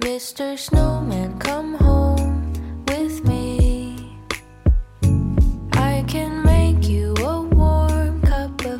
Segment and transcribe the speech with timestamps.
[0.00, 2.52] Mr Snowman come home
[2.86, 3.98] with me。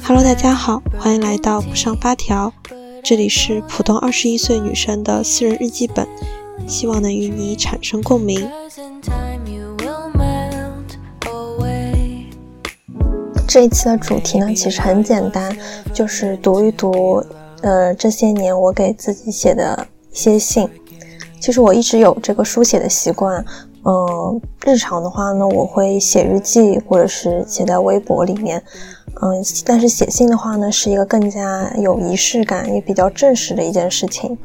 [0.03, 2.51] 哈喽，大家好，欢迎来到不上发条。
[3.05, 6.09] 这里是普通十一岁女生的私人日记本，
[6.67, 8.49] 希望能与你产生共鸣。
[13.47, 15.55] 这一期的主题呢，其实很简单，
[15.93, 17.23] 就是读一读
[17.61, 20.67] 呃这些年我给自己写的一些信。
[21.41, 23.45] 其实我一直有这个书写的习惯，
[23.85, 28.63] 嗯、日常的话呢，我会写日记或者是写在微博里面，
[29.23, 34.37] 嗯、但是写信的话呢，是一个更加有仪式感也比较正式的一件事情。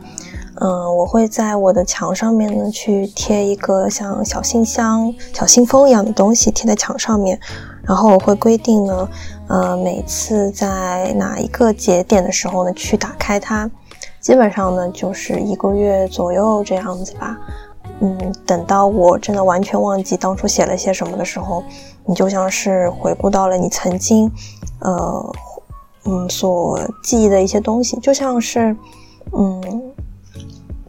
[0.61, 7.37] 嗯，我会在我的墙上面呢去贴一个像小信箱、小信封一样的东西贴在墙上面，
[7.83, 9.09] 然后我会规定呢，
[9.49, 13.69] 呃，每次在哪一个节点的时候呢去打开它，
[14.25, 17.37] 基本上呢就是一个月左右这样子吧。
[17.99, 21.63] 嗯，等到我真的完全忘记当初写了些什么的时候，
[22.07, 24.31] 你就像是回顾到了你曾经，
[24.79, 25.35] 呃，
[26.05, 28.75] 嗯，所记忆的一些东西，就像是，
[29.31, 29.93] 嗯。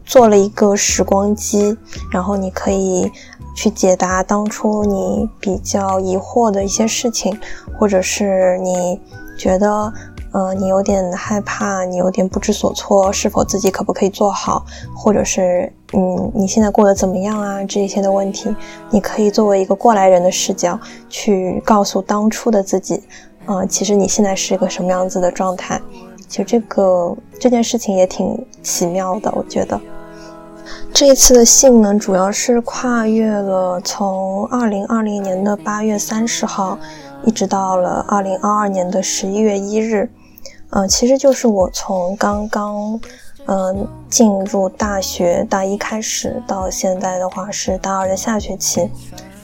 [0.03, 1.77] 做了一个时光机，
[2.09, 3.11] 然后你可以
[3.53, 7.37] 去解答当初你比较疑惑的一些事情，
[7.77, 9.01] 或者是你
[9.37, 9.91] 觉得，
[10.33, 17.63] 呃，你有点害怕，你有点不知所措，是否自己可不可以做好，或者是，嗯，你现在过得怎么样啊？
[17.63, 18.53] 这些的问题，
[18.89, 20.77] 你可以作为一个过来人的视角
[21.09, 23.01] 去告诉当初的自己，
[23.45, 25.81] 呃，其实你现在是一个什么样子的状态。
[26.27, 29.79] 其实这个这件事情也挺奇妙的，我觉得。
[30.93, 36.77] 这一次的信呢，主要是跨越了从二零二零年的八月三十号，
[37.23, 40.09] 一直到了二零二二年的十一月一日。
[40.69, 42.99] 呃，其实就是我从刚刚
[43.49, 48.81] 嗯、进入大学大一开始，到现在的话是大二的下学期，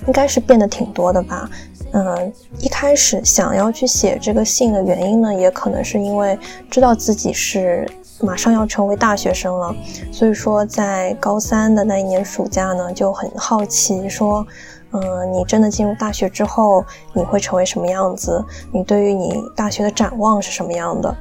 [0.06, 1.50] 应该是变得挺多的吧。
[1.94, 6.38] 嗯，一开始想要去写这个信的原因呢，也可能是因为
[6.70, 9.74] 知道自己是马上要成为大学生了，
[10.12, 14.46] 所以说在高三的那一年暑假呢，就很好奇说，
[14.94, 18.44] 嗯，你真的进入大学之后，你会成为什么样子？
[18.72, 21.16] 你对于你大学的展望是什么样的？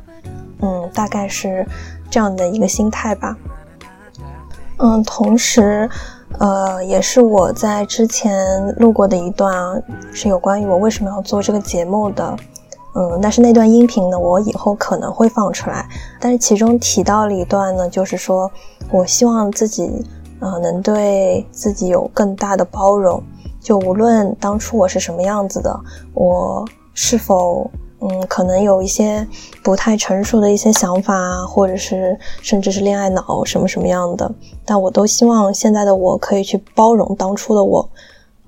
[0.60, 1.66] 嗯，大概是
[2.10, 3.36] 这样的一个心态吧。
[4.78, 5.90] 嗯，同时。
[6.38, 9.76] 呃，也是我在之前录过的一段啊，
[10.14, 12.34] 是有关于我为什么要做这个节目的。
[12.94, 15.86] 嗯，但是那段音频呢，我以后可能会放出来。
[16.18, 18.50] 但是其中提到了一段呢，就是说
[18.90, 20.02] 我希望自己，
[20.40, 23.22] 呃，能对自己有更大的包容。
[23.62, 25.80] 就无论当初我是什么样子的，
[26.14, 27.70] 我是否。
[28.04, 29.24] 嗯，可能有一些
[29.62, 34.28] 不太成熟的一些想法，或者是甚至是恋爱脑什么什么样的，
[34.64, 37.88] 但我都希望现在的我可以去包容当初的我，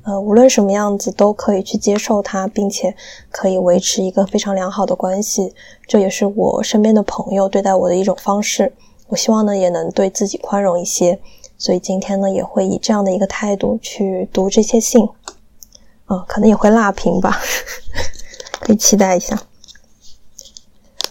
[0.02, 2.96] 呃，无论什么样子都可以去接受它，并且
[3.30, 5.54] 可以维持一个非常良好的关系。
[5.86, 8.72] 这也是我身边的朋友对待我的一种方式。
[9.06, 11.20] 我希望呢，也能对自己宽容一些。
[11.56, 15.08] 所以今天呢，也会以这样的一个态度去读这些信，
[16.06, 17.40] 嗯、可能也会辣评吧。
[18.60, 19.38] 可以期待一下。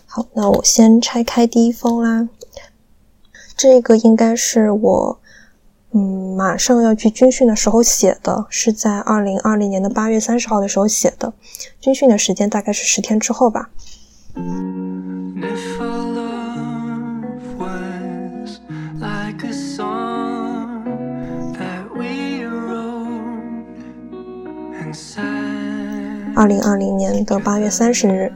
[0.06, 2.30] 好，那我先拆开第一封啦。
[3.56, 5.20] 这个应该是我，
[5.92, 11.34] 嗯，马上要去军训的时候写的，是在二零二零年的八月三十号的时候写的。
[11.80, 13.70] 军训的时间大概是十天之后吧。
[14.36, 15.73] If
[26.36, 28.34] 二零二零年的八月三十日，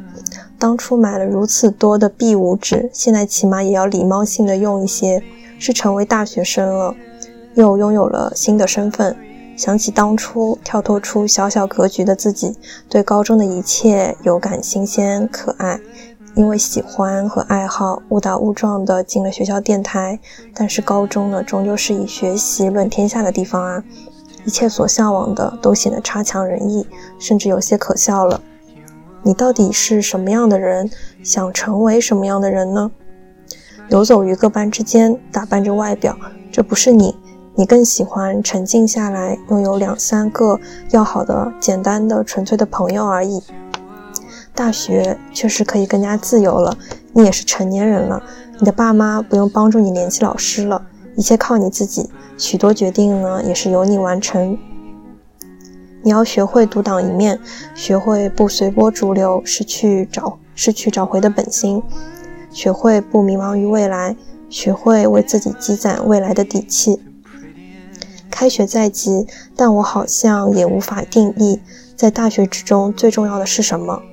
[0.60, 5.24] 当初买了如此多的 B 五纸，现在起码也要礼貌性的用一些。
[5.60, 6.94] 是成为大学生了，
[7.56, 9.18] 又拥有了新的身份。
[9.56, 12.56] 想起当初跳脱出小小格局的自己，
[12.88, 15.80] 对高中的一切有感新鲜可爱。
[16.36, 20.20] 因为喜欢和爱好，误打误撞的进了学校电台。
[20.54, 23.84] 但是高中呢，终究是以学习论天下的地方啊。
[24.48, 26.88] 一切所向往的都显得差强人意，
[27.20, 28.40] 甚至有些可笑了。
[29.22, 30.90] 你到底是什么样的人？
[31.22, 32.90] 想成为什么样的人呢？
[33.90, 36.18] 游走于各班之间，打扮着外表，
[36.50, 37.14] 这不是你。
[37.56, 40.58] 你更喜欢沉静下来，拥有两三个
[40.92, 43.44] 要好的、简单的、纯粹的朋友而已。
[44.56, 46.78] 大学确实可以更加自由了，
[47.12, 48.24] 你也是成年人了，
[48.60, 50.82] 你的爸妈不用帮助你联系老师了，
[51.18, 54.58] 一切靠你自己，许多决定呢也是由你完成。
[56.04, 57.40] 你要学会独当一面，
[57.74, 61.82] 学会不随波逐流，失去找失去找回的本心，
[62.52, 64.16] 学会不迷茫于未来，
[64.48, 67.02] 学会为自己积攒未来的底气。
[68.30, 69.26] 开学在即，
[69.56, 71.60] 但我好像也无法定义，
[71.96, 74.04] 在大学之中最重要的是什么。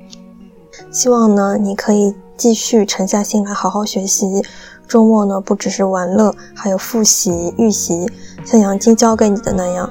[0.90, 4.42] 希望呢，你可以继续沉下心来好好学习。
[4.88, 8.10] 周末呢，不只是玩乐，还有复习、预习，
[8.44, 9.90] 像杨晶教给你的那样。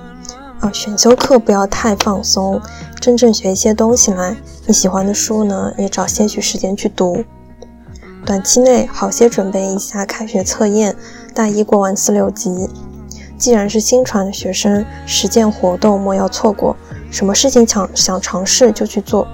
[0.59, 2.61] 啊，选修课不要太放松，
[3.01, 4.37] 真正学一些东西来。
[4.65, 7.23] 你喜欢的书呢，也找些许时间去读。
[8.25, 10.95] 短期内好些准备一下开学测验，
[11.33, 12.69] 大一过完四六级。
[13.37, 16.77] 既然是新传的学生，实践活动莫要错过。
[17.11, 19.27] 什么事情想想尝试就去做。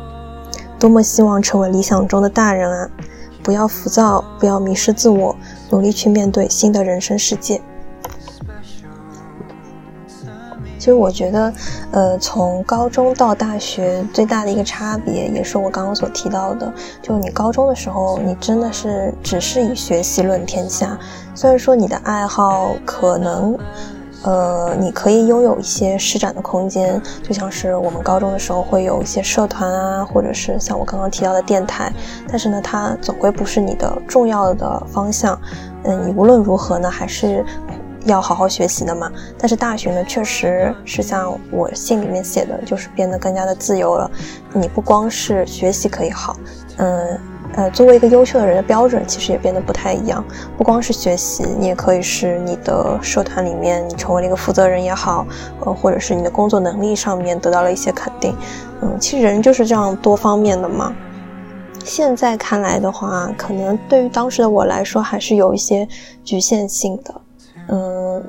[0.80, 2.90] 多么希望成为理想中的大人啊！
[3.44, 5.36] 不要浮躁，不要迷失自我，
[5.70, 7.62] 努力去面对新的人生世界。
[10.78, 11.54] 其实我觉得，
[11.92, 16.72] 呃，从高中到大学最大的一个差别，也是我刚刚所提到的，
[17.02, 20.98] 就你高中的时候，你真的是只是以学习论天下。
[21.36, 23.58] 虽然说你的爱好可能，
[24.24, 31.92] 呃，你可以拥有一些施展的空间，就像是我们高中的时候会有一些社团啊，或者是像我刚刚提到的电台，
[32.28, 35.40] 但是呢，它总归不是你的重要的方向。
[35.84, 37.46] 嗯，你无论如何呢，还是。
[38.06, 44.10] 要好好学习的嘛，但是大学呢，确实是像我信里面写的，就是变得更加的自由了。
[44.54, 46.34] 你不光是学习可以好，
[46.78, 47.20] 嗯
[47.56, 50.24] 呃，作为一个优秀的人的标准，其实也变得不太一样。
[50.58, 55.26] 不光是学习，你也可以是你的社团里面，你成为了一个负责人也好，
[55.62, 58.36] 呃，或者是你的工作能力上面得到了一些肯定。
[58.82, 60.94] 嗯，其实人就是这样多方面的嘛。
[61.84, 65.88] 现在看来的话，可能对于当时的我来说，还是有一些
[66.24, 67.22] 局限性的。
[67.70, 68.24] 嗯，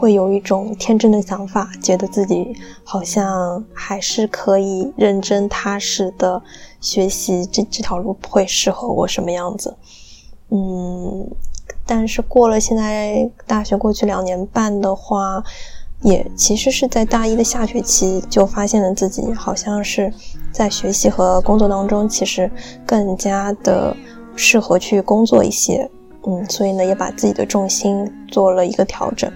[0.00, 6.42] 会有一种天真的想法，觉得自己好像还是可以认真踏实的
[6.80, 9.76] 学习，这这条路会适合我什么样子？
[10.48, 11.30] 嗯，
[11.84, 15.44] 但是过了现在大学过去两年半的话，
[16.00, 20.10] 也其实是在大一的下学期就发现了自己好像是
[20.50, 22.50] 在学习和工作当中，其实
[22.86, 23.94] 更加的
[24.34, 25.90] 适合去工作一些。
[26.26, 29.30] 嗯，所以呢，也把自己的重心做了一个调整。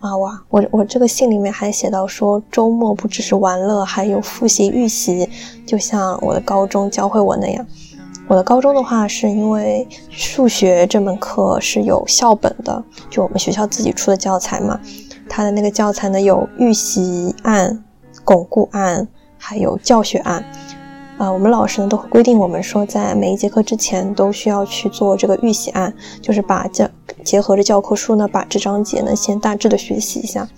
[0.00, 5.28] 啊哇，我我这个信里面还写到说，周末不只是玩乐，还有复习预习，
[5.66, 7.66] 就像我的高中教会我那样。
[8.26, 14.80] 我的高中的话，是因为数学这门课是有校本的，就我们学校自己出的教材嘛。
[15.28, 17.84] 它的那个教材呢，有预习案、
[18.24, 19.06] 巩固案，
[19.36, 20.42] 还有教学案。
[21.20, 26.88] 啊，我们老师呢都会规定我们说，在每一节课之前都需要去做这个预习案，就是把教
[27.22, 30.48] 结合着教科书呢，把这章节呢先大致的学习一下。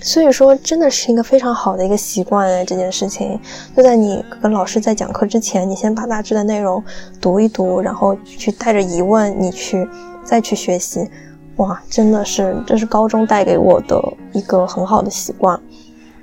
[0.00, 3.36] 所以说，真的是一个非常好的一个习惯哎，这件事情
[3.76, 6.80] 就在你跟老师在讲课之前，你先把大致的内容
[7.20, 9.88] 读一读，然后去带着疑问你去
[10.22, 11.10] 再去学习。
[11.56, 14.00] 哇，真的是这是高中带给我的
[14.32, 15.60] 一个很好的习惯。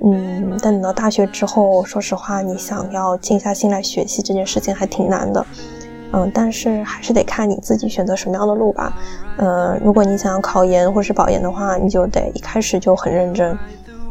[0.02, 5.46] 嗯，但等到大学之后，说实话，你想要静下心来学习这件事情还挺难的。
[6.12, 8.92] 嗯，但是还是得看你自己选择什么样的路吧。
[9.36, 13.56] 嗯，如果你想要考研或是保研的话，你就得一开始就很认真。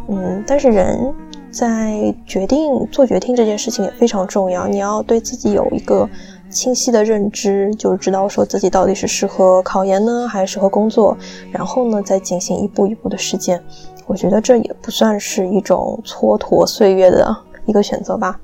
[0.08, 1.14] 嗯，但是人
[1.52, 6.08] 在决定做决定这件事情也非常重要，你要对自己有一个
[6.50, 11.18] 清晰的认知，就知道说自己到底是适合考研呢，还是适合工作，
[11.52, 13.62] 然后呢再进行一步一步的实践。
[14.10, 17.38] 我觉得这也不算是一种蹉跎岁月的
[17.68, 18.40] 一个选择吧。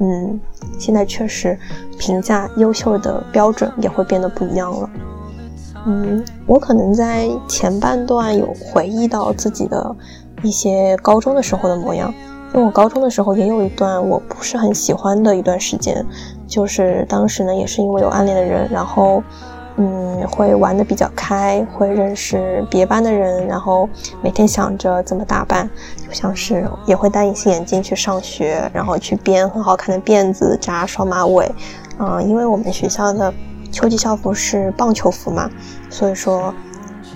[0.00, 0.38] 嗯，
[0.78, 1.58] 现在确实
[1.98, 4.90] 评价优秀的标准也会变得不一样了。
[5.86, 9.96] 嗯，我可能在前半段有回忆到自己的
[10.42, 12.12] 一些高中的时候的模样，
[12.52, 16.04] 因为我高中的时候也有一段我不是很喜欢的一段时间，
[16.46, 19.22] 就是当时呢也是因为有暗恋的人，然后。
[19.80, 23.88] 嗯，会玩的比较开，会认识别班的人，然后
[24.20, 31.48] 每天想着怎么打扮，就像是也会戴隐形眼镜去上学，然后去编很好看的辫子，扎双马尾。
[32.00, 33.32] 嗯，因为我们学校的
[33.70, 35.48] 秋季校服是棒球服嘛，
[35.88, 36.52] 所以说，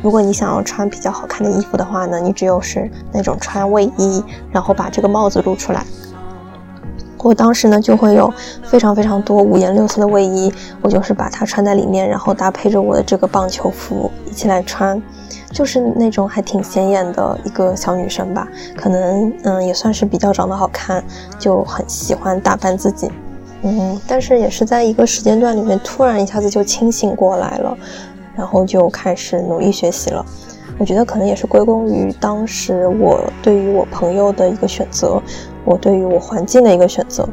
[0.01, 5.85] 如果你想要穿比较好看的衣服的话呢，你只有是那种穿卫衣，然后把这个帽子露出来。
[7.23, 8.33] 我当时呢就会有
[8.65, 15.01] 非常非常多五颜六色的卫衣，我就是把它穿在里面，然后搭配着我的这个棒球服一起来穿，
[15.53, 18.49] 就是那种还挺显眼的一个小女生吧。
[18.77, 21.03] 可能嗯也算是比较长得好看，
[21.39, 23.11] 就很喜欢打扮自己。
[23.63, 27.77] 嗯，但是也是在一个时间段里面突然一下子就清醒过来了，
[28.35, 30.25] 然后就开始努力学习了。
[30.79, 35.23] 我觉得可能也是归功于当时我对于我朋友的一个选择。
[35.65, 37.29] 我对于我环境的一个选择，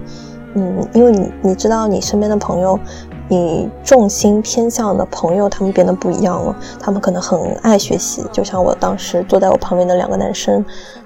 [0.56, 2.80] 嗯，因为你你知道你身边的朋友，
[3.28, 6.56] 你重心偏向的朋友，他们变得不一样了。
[6.80, 10.64] 他们可能很爱学习，就像我当时坐在我旁边的两个男生，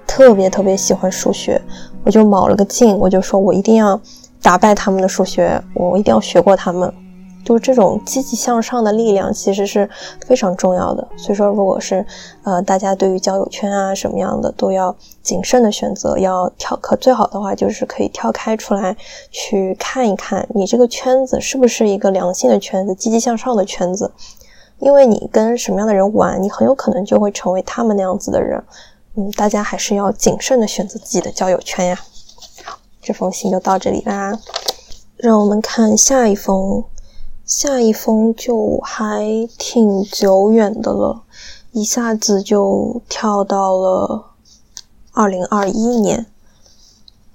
[0.08, 1.62] 特别特别喜欢数学，
[2.06, 4.00] 我就卯了个劲，我就说我一定要
[4.42, 6.94] 打败他们的数学，我一定要学过他们。
[7.44, 9.90] 就是这种积极向上的力量，其实是
[10.26, 11.08] 非常重要的。
[11.18, 12.06] 所以说，如果是
[12.44, 18.96] 呃大家对于交友圈啊什么样的都要谨慎的选择，要跳可最好的话就是可以跳开出来
[19.32, 24.12] 去看一看，你这个圈子是不是一个良性的圈子、积极向上的圈子。
[24.80, 28.62] 因为你跟什么样的人玩，你很有可能就会成为他们那样子的人。
[29.16, 32.00] 嗯，大家还是要谨慎的选择自己的交友圈呀。
[32.66, 34.38] 好，这封信就到这里啦，
[35.18, 36.84] 让我们看下一封。
[37.46, 41.24] 下一封就还挺久远的了，
[41.74, 44.32] 一下子就跳到了
[45.12, 46.26] 二零二一年。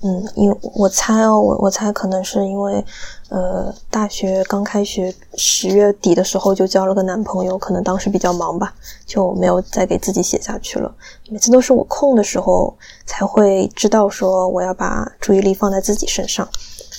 [0.00, 2.84] 嗯，因我猜哦，我我猜可能是因为，
[3.30, 8.72] 呃，大学刚开学十月底的时候就交了个男朋友，可能当时比较忙吧，
[9.04, 10.94] 就没有再给自己写下去了。
[11.28, 12.74] 每次都是我空的时候
[13.06, 16.48] 才会知道说我要把注意力放在自己身上，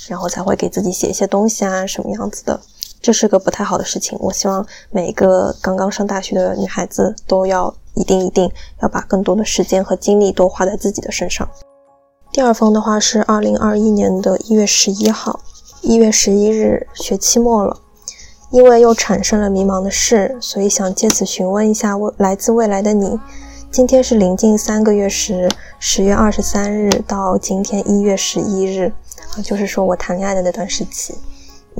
[0.09, 2.59] 然后才会给自己写一些东西啊，什么样子的。
[3.01, 4.17] 这是个不太好的事情。
[4.21, 8.51] 我希望每一个刚刚上大学的女孩子都要一定一定
[8.81, 11.49] 要把更多的时间和精力都花在自己的身上。
[12.31, 15.39] 第二封的话是二零二一年的一月十一号，
[15.81, 17.77] 一月十一日，学期末了，
[18.51, 23.19] 因为又产生了迷茫的事，所以想借此询问一下未来自未来的你。
[23.71, 28.91] 今天是临近三个月时，十月二十三日到今天一月十一日，
[29.35, 31.15] 啊，就是说我谈恋爱的那段时期。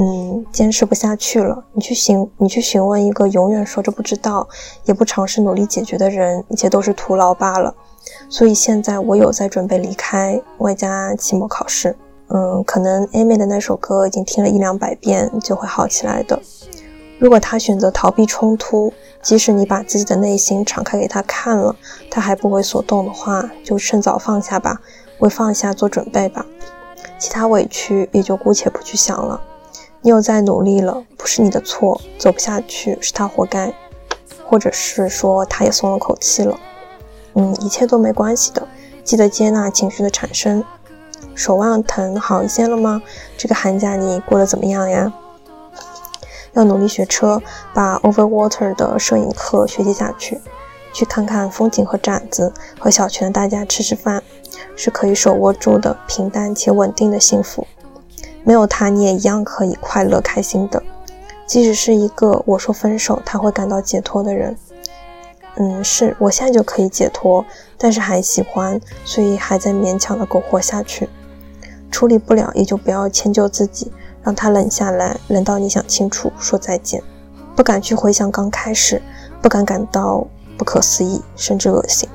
[0.01, 1.62] 嗯，坚持不下去了。
[1.74, 4.48] 你去询，你去询问一个永远说着不知道，
[4.86, 7.75] 也不尝试努力解决的人，一切都是徒劳罢了。
[8.29, 11.94] 所以现在我有在准备离开，外加期末考试。
[12.29, 16.39] 嗯，可能 Amy 的那首歌已经听了一两百遍，就会好起来的。
[17.18, 21.75] 如果他选择逃避冲突，即使你把自己的内心敞开给他看了，
[22.10, 24.79] 他还不为所动的话，就趁早放下吧，
[25.20, 26.46] 为放下做准备吧。
[27.18, 29.41] 其他委屈也就姑且不去想了。
[30.01, 33.74] 你又在努力了，不是你的错，走不下去是他活该，
[34.46, 36.58] 或者是说他也松了口气了。
[37.34, 38.65] 嗯，一切都没关系的，
[39.03, 40.63] 记得接纳情绪的产生。
[41.36, 43.01] 手腕疼好一些了吗？
[43.38, 45.12] 这个寒假你过得怎么样呀？
[46.53, 47.41] 要努力学车，
[47.74, 50.39] 把 Overwater 的摄影课学习下去，
[50.94, 54.24] 去看看风景和展子，和小泉的大家吃吃饭，
[54.75, 57.68] 是可以手握住的平淡且稳定的幸福。
[58.43, 60.81] 没有他，你也一样可以快乐开心的。
[61.46, 64.55] 即使是一个我说分手他会感到解脱的人，
[65.55, 67.43] 嗯，是我现在就可以解脱，
[67.77, 71.10] 但是还喜欢，所以还在勉强的苟活下去。
[71.91, 73.91] 处理不了也就不要迁就自己，
[74.22, 77.01] 让他冷下来，冷到你想清楚说再见，
[77.55, 79.01] 不敢去回想刚开始，
[79.41, 82.08] 不敢感到不可思议，甚至恶心。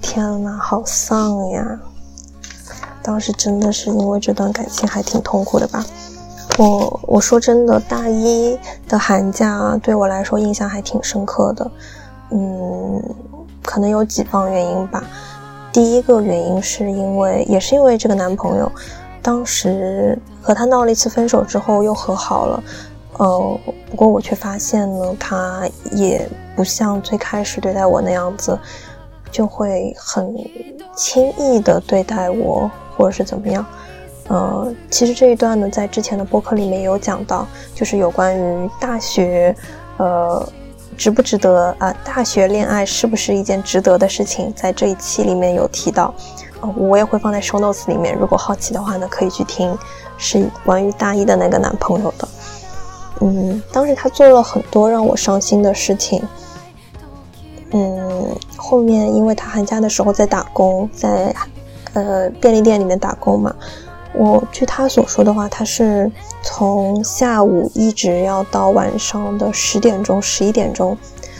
[0.00, 1.78] 天呐，好丧呀！
[3.02, 5.84] 当时真的是因为这段感情还挺痛苦的吧。
[6.58, 11.70] 我我说真的，大一的寒假对我来说印象还挺深刻的。
[12.30, 13.02] 嗯，
[13.62, 15.02] 可能有几方原因吧。
[15.72, 18.70] 第一个原因是因为，也是因为这个男朋友，
[19.22, 22.62] 当时和他闹了一次分手之后又和好了。
[23.18, 23.58] 呃，
[23.90, 28.58] 不过我却发现呢，他也不像最开始对待我那样子，
[29.30, 30.34] 就会很
[30.96, 32.70] 轻易的对待我。
[33.00, 33.64] 或者是怎么样？
[34.28, 39.56] 呃，其实这一段呢，在之前的播客里面有讲到，就是有关于大学，
[39.96, 40.46] 呃，
[40.98, 41.92] 值不值得啊？
[42.04, 44.52] 大学恋爱是不是一件值得的事情？
[44.54, 46.14] 在这一期里面有提到，
[46.60, 48.14] 呃，我也会放在 show notes 里面。
[48.14, 49.76] 如果好奇的话呢，可以去听，
[50.18, 52.28] 是关于大一的那个男朋友的。
[53.22, 56.22] 嗯，当时他做了很多让我伤心的事情。
[57.72, 61.34] 嗯，后面因为他寒假的时候在打工，在。
[61.92, 63.54] 呃，便利店里面打工嘛，
[64.12, 66.10] 我据他所说的话，他是
[66.42, 70.96] 从下午一直要到晚上的十点钟、十一点钟，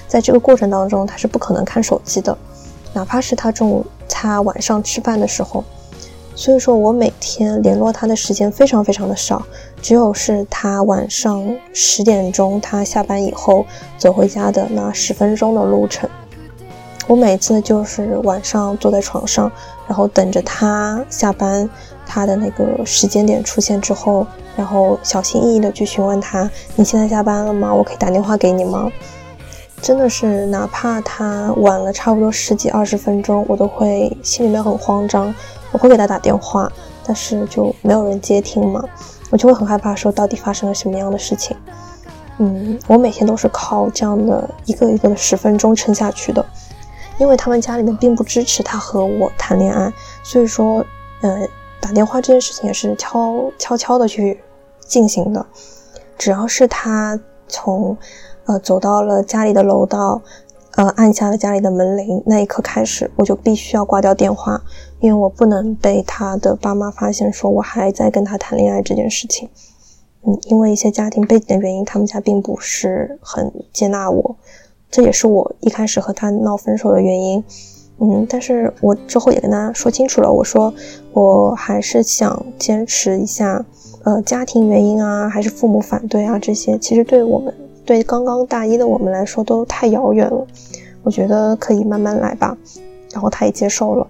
[0.09, 2.37] 在这个过程当中，他是不可能看手机的，
[2.92, 5.62] 哪怕是他中午、他晚上吃饭的时候。
[6.37, 9.42] 所以说我每天联络他的时间非常非常的少，
[9.83, 13.66] 只有是他晚上十点钟他下班以后
[13.99, 16.09] 走回家的那十分钟的路程。
[17.07, 19.50] 我每次就是晚上坐在床上，
[19.88, 21.69] 然后等着他下班，
[22.07, 24.26] 他的那个时间点出现之后，
[24.57, 27.75] 然后小心翼翼的去询问他：“你现在下班了吗？
[27.75, 28.90] 我可以打电话给你吗？”
[29.83, 35.35] 真的是，哪怕他晚了差不多十几二十分钟，我都会心里面很慌张。
[35.73, 36.71] 我会给他打电话，
[37.04, 38.85] 但是就没有人接听嘛。
[39.30, 41.57] 我就会很害怕说到底发生了什么样的事情。
[42.38, 46.45] 嗯，我每天都是靠这样的一个一个的十分钟撑下去的，
[47.21, 50.85] 因为他们家里面并不支持他和我谈恋爱，所以说，
[51.21, 51.47] 呃，
[51.79, 54.41] 打电话这件事情也是悄悄悄的去
[54.81, 55.45] 进行的。
[56.17, 57.95] 只要是他从，
[58.47, 60.23] 呃，走到了家里的楼道，
[60.77, 64.59] 呃，按下了家里的门铃那一刻开始，我就必须要挂掉电话，
[65.00, 69.47] 因为我不能被他的爸妈发现说我还在跟他谈恋爱这件事情。
[70.23, 74.37] 嗯，因为一些家庭背景的原因，他们家并不是很接纳我，
[74.90, 77.44] 这也是我一开始和他闹分手的原因。
[78.02, 80.73] 嗯，但是我之后也跟他说清楚了，我说
[81.12, 83.62] 我还是想坚持一下，
[84.04, 87.54] 呃，家庭原因啊，还是父母反对啊，这些其实对我们，
[87.85, 90.47] 对刚刚大一的我们来说都太遥远了。
[91.02, 92.56] 我觉得可以慢慢来吧，
[93.12, 94.06] 然后他也接受了。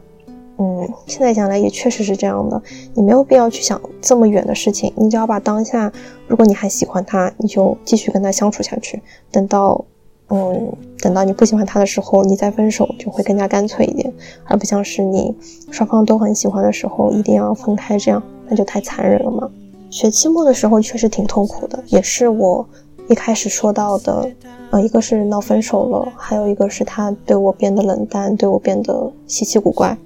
[0.59, 2.63] 嗯，现在想来也确实是这样的，
[2.95, 5.91] 你没有必要去想这么远的事情，你只要把当下，
[6.29, 9.85] 如果你还喜欢他，你就继续跟他相处下去，等到，
[10.33, 14.13] 嗯，等到你不喜欢他的时候，你再分手就会更加干脆一点，
[14.45, 15.35] 而不像是你
[15.71, 19.51] 双方都很喜欢的时候一定要分开，这样那就太残忍了嘛。
[19.91, 22.65] 学期末的时候确实挺痛苦的，也是我
[23.09, 24.31] 一开始说到的，
[24.71, 29.99] 呃，一个是闹分手了，还有一个是他对我变得冷淡，对我变得稀奇古怪。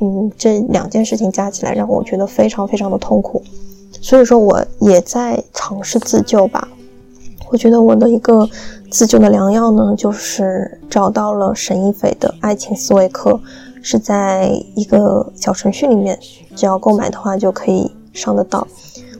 [0.00, 3.42] 嗯，这两件事情加起来让我觉得非常非常的痛苦，
[4.00, 6.66] 所以说我也在尝试自救吧。
[7.50, 8.48] 我觉得我的一个
[8.92, 13.30] 自救的良药呢，就是找到了沈一斐的《爱情思维课》，
[13.80, 16.18] 是在一个小程序里面，
[16.54, 18.68] 只要购买的话就可以上得到。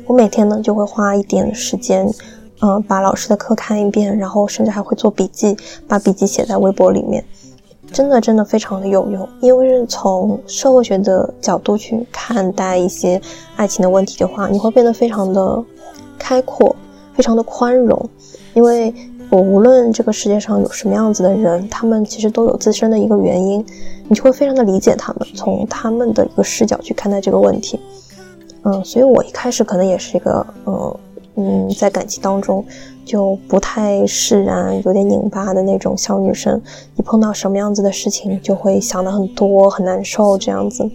[0.06, 2.06] 我每天呢就会花一点时间，
[2.60, 5.56] 嗯，把老师的课看一遍，然后甚至还会做笔记，
[5.88, 7.24] 把笔记写在微博里面。
[7.90, 13.18] 真的真的非常的有用，因为是从社会学的角度去看待一些
[13.56, 15.64] 爱情的问题的话，你会变得非常的
[16.18, 16.76] 开阔，
[17.14, 18.06] 非常的宽容。
[18.54, 18.94] 因为
[19.32, 23.64] 我无论这个世界上有什么样子的人，他们其实都有自身的一个原因，
[24.06, 27.80] 你就会非常的理解他们，从他们的一个视角去看待这个问题。
[28.64, 30.96] 嗯，所以我一开始可能也是一个，嗯
[31.37, 32.62] 嗯，在感情当中。
[33.04, 36.62] 就不太释然，有点拧巴的那种小女生，
[36.94, 40.88] 一碰到什么样子的事情，就会想的很多，很难受这样子。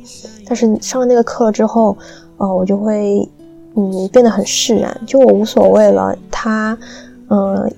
[0.45, 1.97] 但是上了那个课了之后，
[2.38, 3.27] 呃，我就会，
[3.75, 6.17] 嗯，变得很释然，就我无所谓了。
[6.31, 6.77] 他，
[7.29, 7.69] 嗯，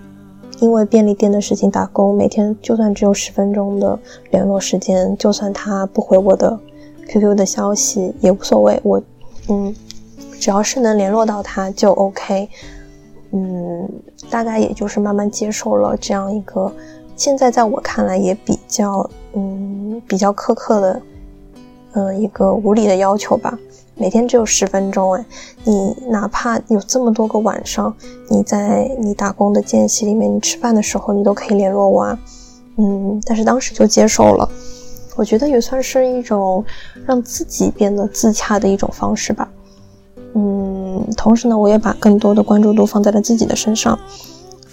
[0.61, 3.97] 因为便利店的事情打工，每天就算只有十分钟的
[4.31, 6.59] 联络时间，就算他不回我的
[7.07, 8.79] QQ 的消息也无所谓。
[8.83, 9.01] 我，
[9.47, 9.73] 嗯，
[10.39, 12.49] 只要是能联络到他就 OK。
[13.31, 13.87] 嗯，
[14.29, 16.71] 大概也就是慢慢接受了这样一个，
[17.15, 21.01] 现在在我看来也比较，嗯，比较苛刻的，
[21.93, 23.57] 嗯，一个无理的要求吧。
[23.99, 25.25] 每天只有十分钟，哎，
[25.65, 27.93] 你哪怕有这么多个晚上，
[28.29, 32.19] 你在你打工的间隙里面，你吃饭的时候，你都可以联络我啊。
[32.77, 34.49] 嗯，但是当时就接受了，
[35.17, 36.63] 我觉得也算是一种
[37.05, 39.51] 让自己变得自洽的一种方式吧。
[40.33, 43.99] 嗯，同时呢，我也把更多的关注度放在了自己的身上，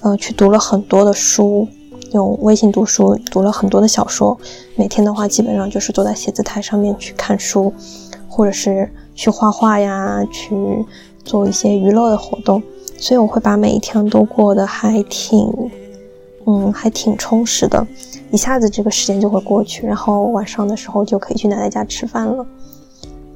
[0.03, 1.67] 呃，去读了很多的书，
[2.13, 4.39] 用微信读书读了很多的小说。
[4.77, 7.73] 每天的话，基本上就是坐在写字台上面去看书，
[8.37, 10.55] 或者是去画画呀，去
[11.25, 12.63] 做一些娱乐的活动。
[12.99, 15.51] 所以我会把每一天都过得还挺，
[16.47, 17.87] 嗯，还挺充实的。
[18.31, 22.47] 一下子这个时间就会过去，然后晚上的时候就可以去奶奶家吃饭了。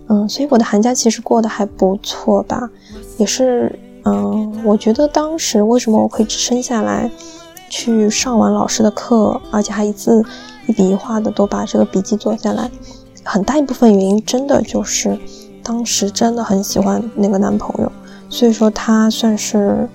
[0.08, 2.68] 嗯，所以我的寒假其实过得还不错吧，
[3.16, 7.10] 也是，嗯，我觉得当时为什么我可以支撑下来，
[7.70, 10.22] 去上完老师的课，而且还一字
[10.66, 12.70] 一笔一画的都把这个笔记做下来，
[13.24, 15.18] 很大一部分原因真的就是
[15.62, 17.92] 当时真的很喜欢那个男朋友，
[18.28, 19.88] 所以说他算是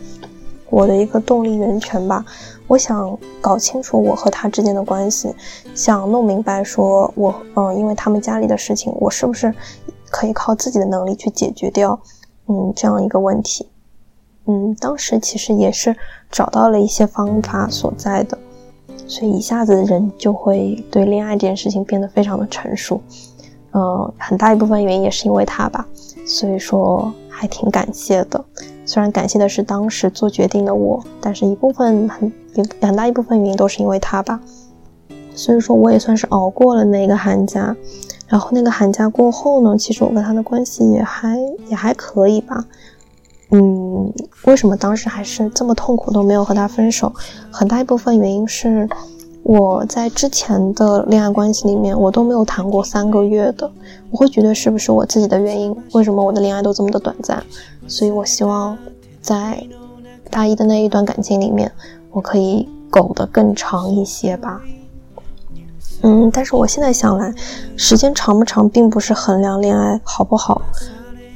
[0.69, 2.23] 我的一个动力源泉吧。
[2.67, 5.33] 我想搞清楚我和他之间的关系，
[5.73, 9.53] 想弄明白说我，嗯，因为他们家里的事情，我是不是。
[10.11, 11.99] 可以靠自己的能力去解决掉，
[12.47, 13.67] 嗯，这样一个问题，
[14.45, 15.93] 嗯，当时其实也是
[16.31, 18.38] 找到了一些方法所在的，
[19.08, 23.00] 所以一下子人就会对恋爱这件事情变得非常的成熟，
[23.72, 25.86] 呃，很大一部分原因也是因为他吧，
[26.26, 28.44] 所以说还挺感谢的，
[28.86, 32.32] 虽然感谢的是当时做决定的我，但是一部分很
[32.82, 34.39] 很大一部分原因都是因为他吧，
[35.36, 37.76] 所以说我也算是熬过了那个寒假。
[38.28, 41.38] 然后那个寒假过后呢，其实我跟他的关系也还
[41.68, 42.65] 也还可以吧。
[43.51, 44.12] 嗯，
[44.45, 47.13] 为什么当时还是这么痛苦都没有和他分手？
[47.51, 48.89] 很大一部分原因是
[49.43, 53.71] 我在之前的恋爱关系里面，我都没有谈过三个月的，
[54.10, 55.75] 我会觉得是不是我自己的原因？
[55.93, 57.41] 为什么我的恋爱都这么的短暂？
[57.88, 58.75] 所以我希望
[59.21, 59.63] 在
[60.31, 61.71] 大一的那一段感情里面，
[62.12, 64.60] 我可以苟得更长一些吧。
[66.01, 67.34] 嗯，但是我现在想来，
[67.77, 70.62] 时间长不长并不是衡量恋爱好不好。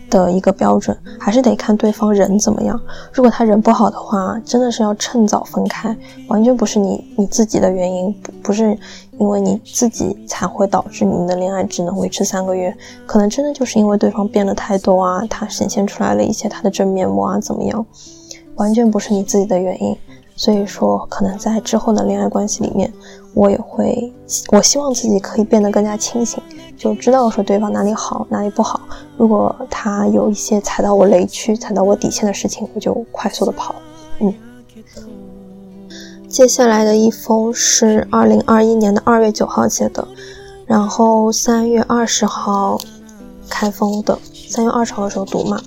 [0.09, 2.79] 的一个标准，还是得看对方人怎么样。
[3.13, 5.95] 如果他人不好的话，真的是要趁早分开，
[6.27, 8.77] 完全不是你你自己的原因，不不是
[9.17, 17.85] 因为你自己才会导致你们的恋爱只能维持三个月，可能真的就是因为对方变得太多啊，他显现出来了一些他的真面目啊，怎么样，
[18.55, 19.95] 完全不是你自己的原因。
[20.35, 22.89] 所以说，可能在之后的恋爱关系里面，
[23.33, 24.11] 我也会，
[24.51, 26.41] 我希望自己可以变得更加清醒，
[26.77, 28.81] 就知道说对方哪里好，哪里不好。
[29.17, 33.75] 如果他有一些踩到我雷区、踩到我底线的事情，我就快速的跑。
[34.19, 34.33] 嗯。
[36.27, 40.07] 接下来的一封是二零二一年的二月九号写的，
[40.65, 42.79] 然后三月二十号
[43.49, 45.61] 开封的，三月二十号的时候读嘛。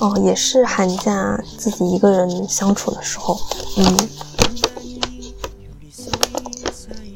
[0.00, 3.36] 哦，也是寒假自己一个人相处的时候，
[3.78, 3.96] 嗯。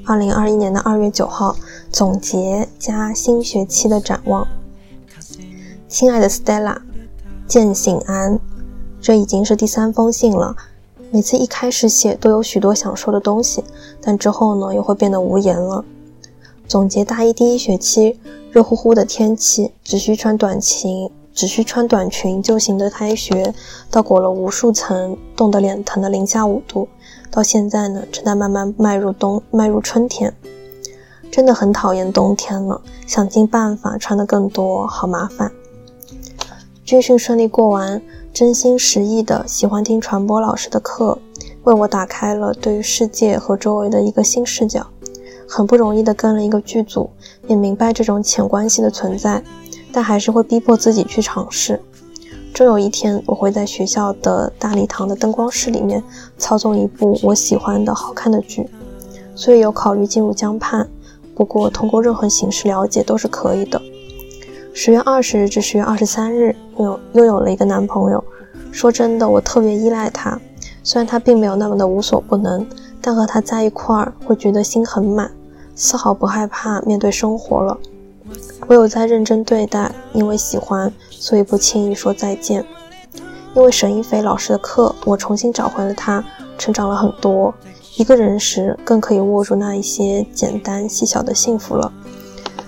[0.09, 1.55] 二零二一年的二月九号，
[1.93, 4.49] 总结加新学期的展望。
[5.87, 6.79] 亲爱的 Stella，
[7.47, 8.41] 见醒安，
[9.03, 10.57] 这已经是第三封信了。
[11.11, 13.63] 每次一开始写都有许多想说的东西，
[14.01, 15.85] 但之后呢又会变得无言了。
[16.67, 18.19] 总结大一第一学期，
[18.51, 21.11] 热乎乎的天气，只需穿短裙。
[21.39, 23.55] 只需穿短裙就行的开学，
[23.93, 26.89] 到裹了无数层、冻得脸疼的零下五度，
[27.31, 30.35] 到现在呢，正在慢慢迈入冬、迈入春天。
[31.31, 35.53] 真的很讨厌冬天了，想尽办法穿的更多，好麻烦。
[36.85, 41.17] 军训顺利过完，真心实意的喜欢听传播老师的课，
[41.63, 44.85] 为我打开了对于世界和周围的一个新视角。
[45.49, 47.09] 很不容易的跟了一个剧组，
[47.47, 49.41] 也明白这种浅关系的存在。
[49.93, 51.81] 但还是会逼迫自己去尝试。
[52.55, 56.03] 终有一天，我会在学校的大礼堂的灯光室里面
[56.37, 58.69] 操纵一部我喜欢的好看的剧。
[59.35, 60.89] 所以有考虑进入江畔，
[61.35, 63.81] 不过通过任何形式了解都是可以的。
[64.73, 68.25] 十月二十日至十月二十三日，又又有了一个男朋友。
[68.73, 70.41] 说真的，我特别依赖他，
[70.83, 72.67] 虽然他并没有那么的无所不能，
[73.01, 75.31] 但和他在一块儿会觉得心很满，
[75.77, 77.79] 丝毫不害怕面对生活了。
[78.67, 82.65] 我有在认真对待，因为喜欢，所以不轻易说再见。
[83.55, 86.23] 因为沈一菲老师的课，我重新找回了他，
[86.59, 87.55] 成长了很多。
[87.97, 91.93] 一个人时，更可以握住那一些简单细小的幸福了。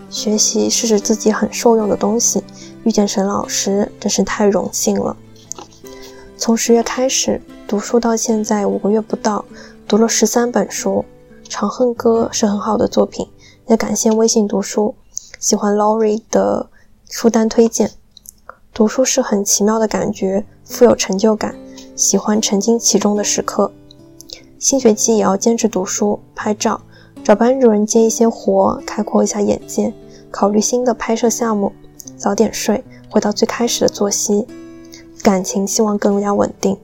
[0.09, 2.43] 学习是使自己很受用的东西，
[2.85, 5.15] 遇见沈老师真是太荣幸了。
[6.37, 9.45] 从十月开始读书到现在五个月不到，
[9.87, 11.05] 读了十三本书，
[11.49, 13.29] 《长恨歌》是很好的作品，
[13.69, 14.95] 也感谢微信读书。
[15.41, 16.69] 喜欢 Laurie 的
[17.09, 17.93] 书单推荐，
[18.75, 21.57] 读书是很奇妙的感觉，富有成就感，
[21.97, 23.73] 喜欢沉浸其中的时刻。
[24.59, 26.83] 新学期也要坚持读书、拍照，
[27.25, 29.95] 找班主任接一些活，开阔一下眼界，
[30.31, 31.73] 考虑新的拍摄项目。
[32.19, 34.47] 早点睡，回到最开始的作息。
[35.23, 36.77] 感情希望更加稳定，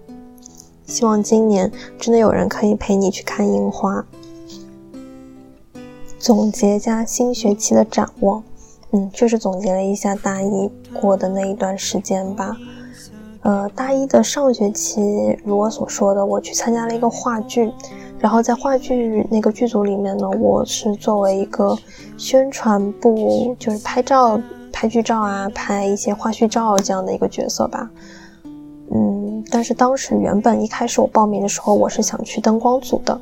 [0.87, 4.07] 希望今年真的有人可以陪你去看樱花。
[6.18, 8.42] 总结加新学期的展望，
[8.92, 12.57] 嗯，就是总结了一下大一过的那一段时间吧。
[13.42, 17.72] 呃，大一的上学期，如我所说的，我去参加了一个话剧，
[18.18, 21.76] 然后在话剧那个剧组里面呢，我是作为一个
[22.16, 24.40] 宣传部，就是拍照、
[24.72, 27.88] 拍剧照啊，拍一些花絮照这样的一个角色吧。
[28.90, 33.20] 嗯，但是当时原本一开始我报名的时候，我是想去灯光组的，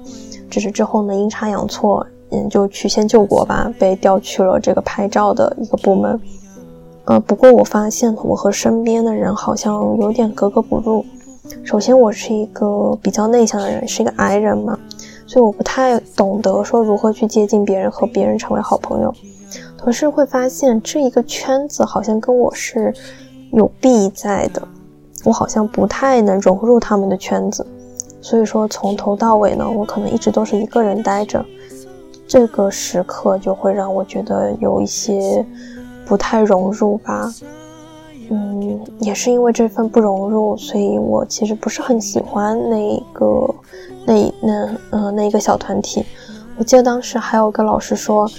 [0.48, 2.06] 只是之后呢，阴差阳错。
[2.48, 6.20] 就曲线救国吧，被调去了这个拍照的一个部门。
[7.06, 11.04] 呃，不过我发现我和身边的人好像有点格格不入。
[11.62, 14.78] 首先，我是一个比较内向的人，是一个矮人嘛，
[15.26, 19.14] 所以我不太懂得说如何去接近别人，和别人成为好朋友。
[19.76, 22.94] 同时会发现这一个圈子好像跟我是
[23.52, 24.66] 有弊在的，
[25.24, 27.66] 我好像不太能融入他们的圈子。
[28.22, 31.44] 所以说，从头到尾呢，我可能一直都是一个人待着。
[32.26, 35.44] 这个时刻就会让我觉得有一些
[36.06, 37.32] 不太融入吧，
[38.30, 43.54] 嗯，也是因为这份不融入，所以我其实不是很喜欢那一个
[44.06, 46.04] 那那嗯那一个小团体。
[46.56, 48.30] 我记得当时还有个老师说，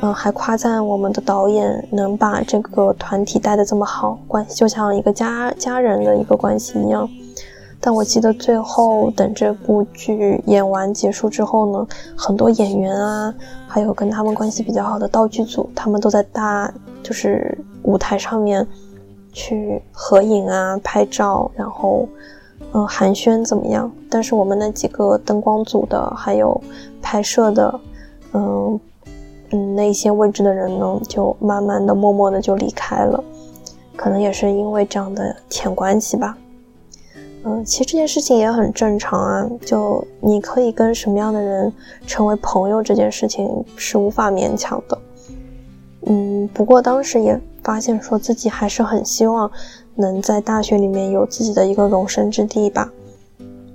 [0.00, 7.08] 嗯，还夸赞我们的导演能把这个团体带的这么好，关系就像一个家家人的一个关系一样。
[7.80, 11.86] 但我记得最后等这部剧演完结束之后呢，
[12.16, 13.34] 很多演员啊，
[13.66, 18.66] 还有跟他们关系比较好的道具组，他们都在大就是舞台上面
[19.32, 22.08] 去合影啊、拍照，然后
[22.72, 23.90] 嗯寒暄怎么样？
[24.10, 26.60] 但是我们那几个灯光组的，还有
[27.00, 27.80] 拍摄的，
[28.32, 28.80] 嗯
[29.50, 33.22] 嗯那些位置的人呢，就慢慢的、默默的就离开了。
[33.96, 36.36] 可能也是因为这样的浅关系吧，
[37.48, 39.50] 嗯，其实这件事情也很正常啊。
[39.64, 41.72] 就你可以跟什么样的人
[42.06, 44.98] 成为朋友，这件事情是无法勉强的。
[46.06, 49.50] 嗯，不过当时也发现说自己还是很希望
[49.94, 52.92] 能在大学里面有自己的一个容身之地吧。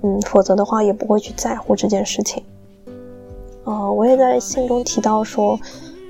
[0.02, 2.44] 嗯，否则的话也不会去在乎这件事情。
[3.64, 5.58] 呃，我也在信中提到说，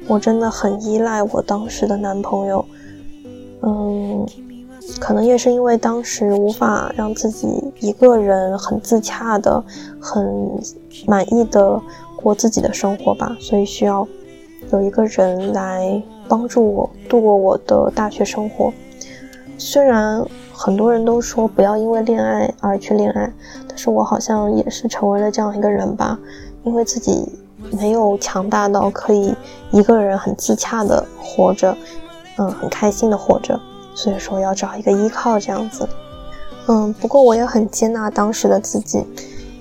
[0.07, 2.64] 我真的很依赖我当时的男朋友。
[3.62, 4.27] 嗯，
[5.00, 7.48] 可能也是因为当时无法让自己
[7.80, 9.62] 一个人很自洽的、
[10.00, 10.26] 很
[11.06, 11.80] 满意的
[12.16, 14.06] 过自己的生活吧，所以需要
[14.72, 18.72] 有一个人来帮助我度过我的大学生活。
[19.56, 23.32] 虽然很多人都说不要因为恋爱而去恋爱，
[23.68, 26.18] 但是我好像也是成为了这样一个人吧，
[26.64, 27.28] 因为自己
[27.72, 29.34] 没有强大到可以
[29.70, 31.76] 一个人很自洽的活着。
[32.36, 33.60] 嗯，很开心的活着，
[33.94, 35.88] 所以说要找一个依靠这样子。
[36.66, 39.04] 嗯，不过我也很接纳当时的自己，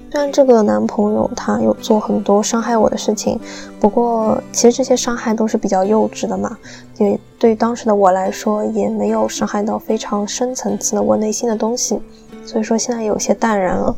[0.09, 3.39] 虽然这个男朋友他有做很多伤害我的事情，
[3.79, 6.57] 不过其实这些伤害都是比较幼稚的嘛，
[6.97, 11.99] 也对当时的我来说也没有伤害到非常深层次的我内心的东西，
[12.45, 13.95] 所以说现在有些淡然了。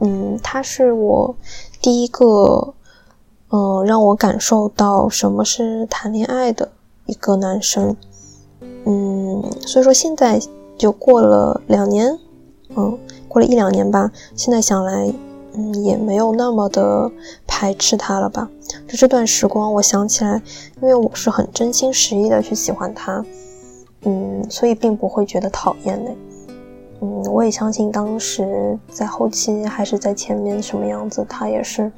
[0.00, 1.34] 嗯，他是我
[1.80, 2.74] 第一个，
[3.50, 6.70] 嗯，让我感受到什么是谈恋爱的
[7.06, 7.96] 一个男生。
[8.86, 10.40] 嗯，所以说现在
[10.76, 12.18] 就过了两年，
[12.76, 14.10] 嗯，过了一两年吧。
[14.36, 15.12] 现在想来，
[15.54, 17.10] 嗯，也没有那么的
[17.46, 18.48] 排斥他了吧。
[18.86, 20.42] 就这段时光，我想起来，
[20.82, 23.24] 因为我是很真心实意的去喜欢他，
[24.02, 26.10] 嗯，所以并不会觉得讨厌的。
[27.00, 31.90] 嗯，我也相信当时在后期还是在前面什么样子，他也是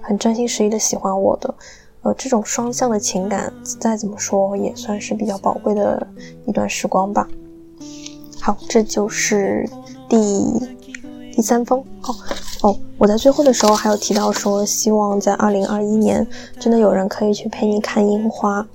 [0.00, 1.54] 很真心实意的喜欢我的。
[2.02, 6.06] 呃，这种双向的情感，再怎么说也算是比较宝贵的
[6.46, 7.28] 一段时光吧。
[8.40, 9.68] 好，这就是
[10.08, 10.18] 第
[11.34, 11.78] 第三封。
[12.02, 12.14] 哦
[12.62, 16.26] 哦，我在最后的时候还有提到说，希望在二零二一年
[16.58, 18.66] 真的有人可以去陪你看樱花。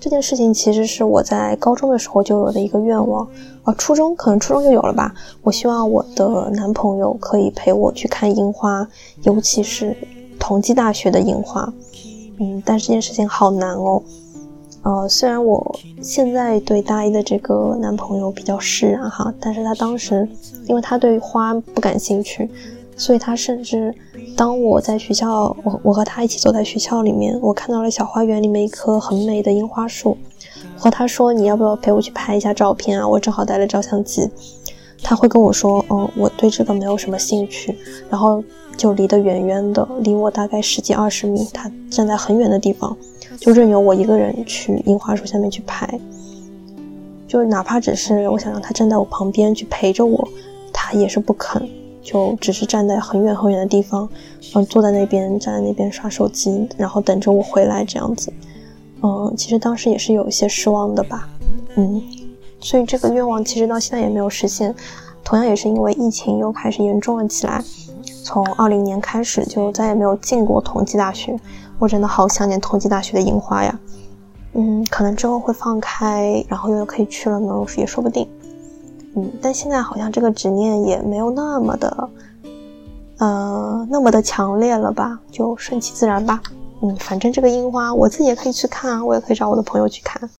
[0.00, 3.24] 这件事情其实是我在高中的时候就有的一个愿望，
[3.62, 5.14] 啊，初中可能初中就有了吧。
[5.42, 8.88] 我希望我的男朋友可以陪我去看樱花，
[9.22, 9.96] 尤其是
[10.40, 11.72] 同济大学的樱花。
[12.42, 14.02] 嗯，但这件事情好难哦。
[14.82, 20.28] 呃，虽然我现在对大一的这个男朋友比较释然哈，但是他当时，
[20.66, 22.50] 因为他对花不感兴趣，
[22.96, 23.94] 所以他甚至
[24.36, 30.18] 当我在学校，我我和他一起走在学校里面，我看到了小花园里面一棵很美的樱花树，
[30.76, 33.06] 和他说你要不要陪我去拍一下照片啊？
[33.06, 34.28] 我正好带了照相机。
[35.04, 37.76] 他会跟我说，哦，我对这个没有什么兴趣，
[38.10, 38.42] 然后
[38.76, 42.96] 就离得远远的，离我大概十几二十米，他站在很远的地方，
[43.38, 45.88] 就任由我一个人去樱花树下面去拍，
[47.28, 50.28] 就哪怕只是我想让他站在我旁边去陪着我，
[50.72, 51.68] 他也是不肯，
[52.02, 54.08] 就只是站在很远很远的地方，
[54.54, 58.32] 嗯，坐在那边，站在那边刷手机，然后等着我回来这样子，
[59.02, 61.28] 嗯，其实当时也是有一些失望的吧，
[61.76, 62.02] 嗯。
[62.64, 64.72] 所以这个愿望其实到现在也没有实现，
[65.24, 67.60] 同样也是因为疫情又开始严重了起来，
[68.22, 71.38] 从二零年开始就再也没有进过同济大学，
[71.78, 73.78] 我真的好想念同济大学的樱花呀，
[74.54, 78.28] 嗯，可能之后会放开，然后又可以去了呢，也说不定，
[79.16, 82.08] 嗯，但现在好像这个执念也没有那么的，
[83.18, 86.40] 呃，那么的强烈了吧，就顺其自然吧，
[86.80, 90.30] 嗯，反正这个樱花我自己也可以去看啊，我也可以找我的朋友去看。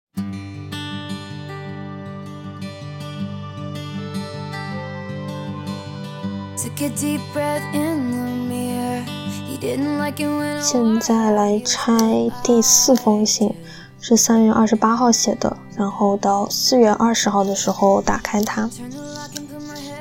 [10.61, 11.95] 现在来拆
[12.43, 13.55] 第四封信，
[14.01, 18.69] 是三月二十八号写的，然后到四月二十号的时候打开它。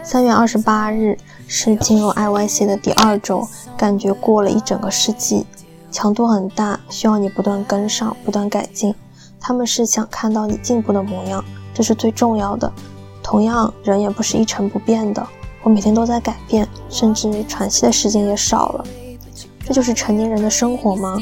[0.02, 1.16] 三月二十八日
[1.48, 5.46] 是进入 IYC 的第二周，感觉过了一整个世纪，
[5.92, 8.96] 强度很大，需要你不断跟上，不断改进。
[9.40, 12.72] 他们是想看到你进步的模样，这是最重要的。
[13.22, 15.28] 同样，人也不是一成不变的。
[15.64, 18.86] 我每天都在改变，甚至喘息的时间也少了。
[19.64, 21.22] 这就是成年人的生活吗？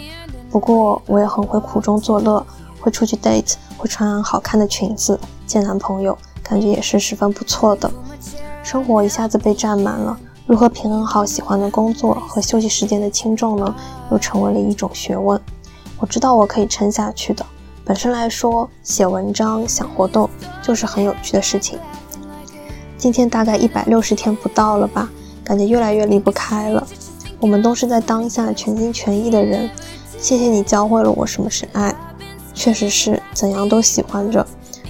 [0.49, 2.45] 不过我也很会苦中作乐，
[2.79, 7.91] 会出去 date，会穿好看的裙子，见男朋友，感觉也是十分不错的。
[8.63, 13.75] 生活一下子被占满了，如何平衡好喜欢的工作和休息时间的轻重呢？
[14.09, 15.39] 又成为了一种学问。
[15.99, 17.45] 我知道我可以撑下去的。
[17.83, 20.29] 本身来说，写文章、想活动
[20.63, 21.77] 就是很有趣的事情。
[22.99, 25.09] 今天大概一百六十天不到了吧，
[25.41, 26.85] 感觉越来越离不开了。
[27.39, 29.69] 我们都是在当下全心全意的人。
[30.17, 31.95] 谢谢你教会了我什么是爱，
[32.53, 34.45] 确实是怎样都喜欢着，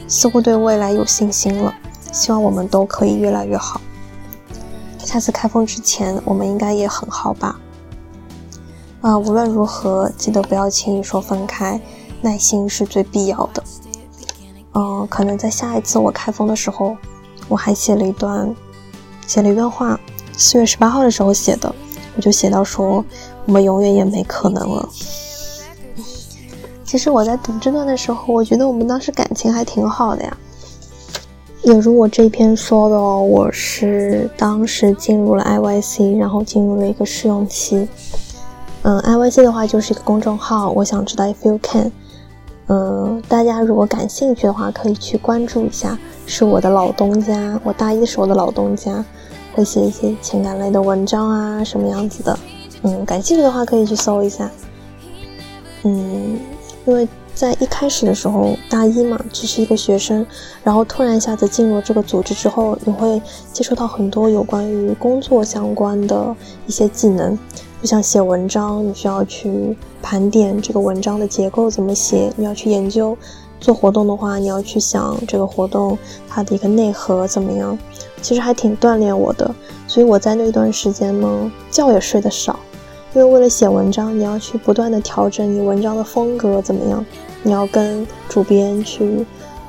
[0.08, 1.72] 似乎对未来有信心了。
[2.12, 3.80] 希望我们都可以越来越好。
[4.98, 7.60] 下次开封之前，我们应该也很好吧？
[9.02, 11.80] 啊，无论如何，记得不要轻易说分开，
[12.22, 13.64] 耐心是最必要的。
[14.74, 16.98] 嗯，可能在下一次我开封的时候，
[17.50, 18.56] 我还写了一段，
[19.28, 20.00] 写了一段话，
[20.38, 21.76] 四月十八号的时候写的。
[22.16, 23.04] 我就写到说，
[23.46, 24.90] 我们永远也没可能了。
[26.84, 30.38] 其实我在读这段的时候，我觉得我们当时感情还挺好的呀。
[31.62, 37.88] 也如我这篇说的哦，我是当时进入了 IYC，然后进入了一个试用期。
[38.82, 41.92] 嗯，IYC 的话就是一个公众号，我想知道 if you can。
[42.68, 49.04] 嗯，大家如果感兴趣的话，可以去关注一下，是我的老东家，我大一时候的老东家。
[49.56, 52.40] 会写一些情感类的文章啊，什么样子的？
[52.84, 54.50] 嗯，感兴趣的话可以去搜一下。
[55.84, 56.40] 嗯，
[56.86, 60.26] 因为在一开始的时候，大一嘛，只是一个学生，
[60.64, 66.34] 然后突然一下子进入这个组织之后，你会接触到很多有关于工作相关的
[66.68, 67.38] 一些技能，
[67.82, 73.14] 就像写文章，你需要去盘点这个文章的结构怎么写，你要去研究；
[73.60, 77.78] 做活动的话，你要去想这个活动它的一个内核怎么样。
[78.22, 79.50] 其实还挺锻炼我的，
[79.88, 82.60] 所以我在那段时间呢，觉也睡得少，
[83.14, 87.06] 因为为了写文章，你要去不断的调整你文章的风格怎么样，
[87.44, 89.26] 你要跟主编去，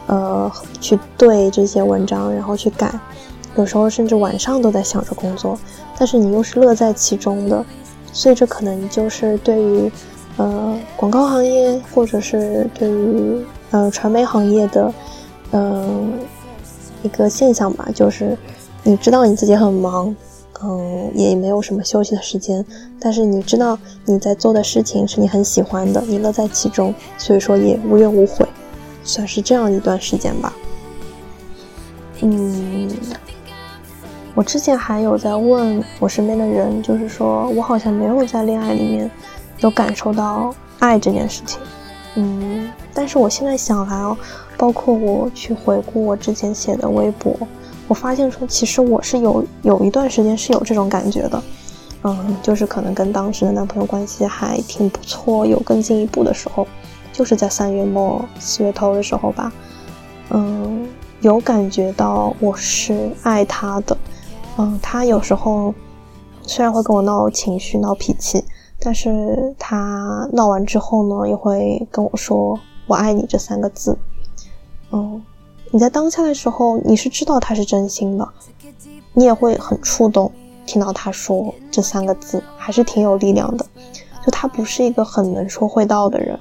[0.09, 0.51] 呃，
[0.81, 2.93] 去对这些文章，然后去改，
[3.55, 5.57] 有时候甚至晚上都在想着工作，
[5.97, 7.65] 但是你又是乐在其中的，
[8.13, 9.93] 所以这可能就是对于，
[10.39, 14.93] 呃，广告行业或者是对于呃传媒行业的，
[15.53, 16.13] 嗯。
[17.03, 18.37] 一个现象吧，就是
[18.83, 20.15] 你知道你自己很忙，
[20.63, 22.63] 嗯，也没有什么休息的时间，
[23.01, 28.47] 但是你知道你在做的事情是你很喜欢的，你乐在其中，所以说也无怨无悔，
[29.03, 30.53] 算是这样一段时间吧。
[32.21, 32.91] 嗯，
[34.35, 39.11] 我之前还有在问我身边的人，就是说我好像没有在恋爱里面
[39.61, 41.59] 有感受到爱这件事情，
[42.17, 42.50] 嗯，
[43.01, 44.15] 但是我现在想来哦。
[44.59, 47.35] 包括我去回顾我之前写的微博，
[47.89, 51.43] 我发现说，其实我是有有一段时间是有这种感觉的，
[52.03, 56.67] 嗯，就是可能跟当时的男朋友关系还挺不错，有更进一步的时候，
[57.11, 59.51] 就是在三月末四月头的时候吧，
[60.29, 60.87] 嗯，
[61.23, 63.97] 有感觉到我是爱他的，
[64.59, 65.73] 嗯，他有时候
[66.43, 68.45] 虽然会跟我闹情绪、闹脾气，
[68.79, 73.97] 但是他闹完之后呢，也会跟我说“我爱你”这三个字。
[74.91, 75.23] 嗯，
[75.71, 78.29] 你在当下的时候，你是知道他是真心的，
[79.15, 80.33] 你也会很触动，
[80.67, 83.65] 听到他说这三个字，还是挺有力量的。
[84.27, 86.37] 就他不是一个很能说会道的人，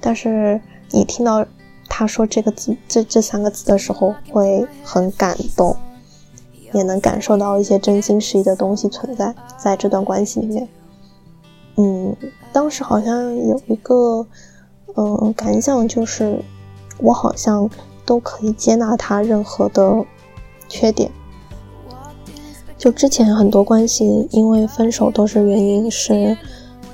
[0.00, 0.58] 但是
[0.90, 1.44] 你听到
[1.86, 5.76] 他说这个字，这这三个字的时候，会很感动，
[6.72, 10.66] 也能感受到一些真心实意的东西存在在这段关系里面。
[11.76, 12.16] 嗯，
[12.50, 14.26] 当时好像有一个
[15.00, 16.40] 嗯感想，就是
[16.98, 17.68] 我好像。
[18.06, 20.04] 都可以接纳他任何的
[20.68, 21.08] 缺点。
[22.76, 26.36] 就之前很多关系，因为分手都是原因是，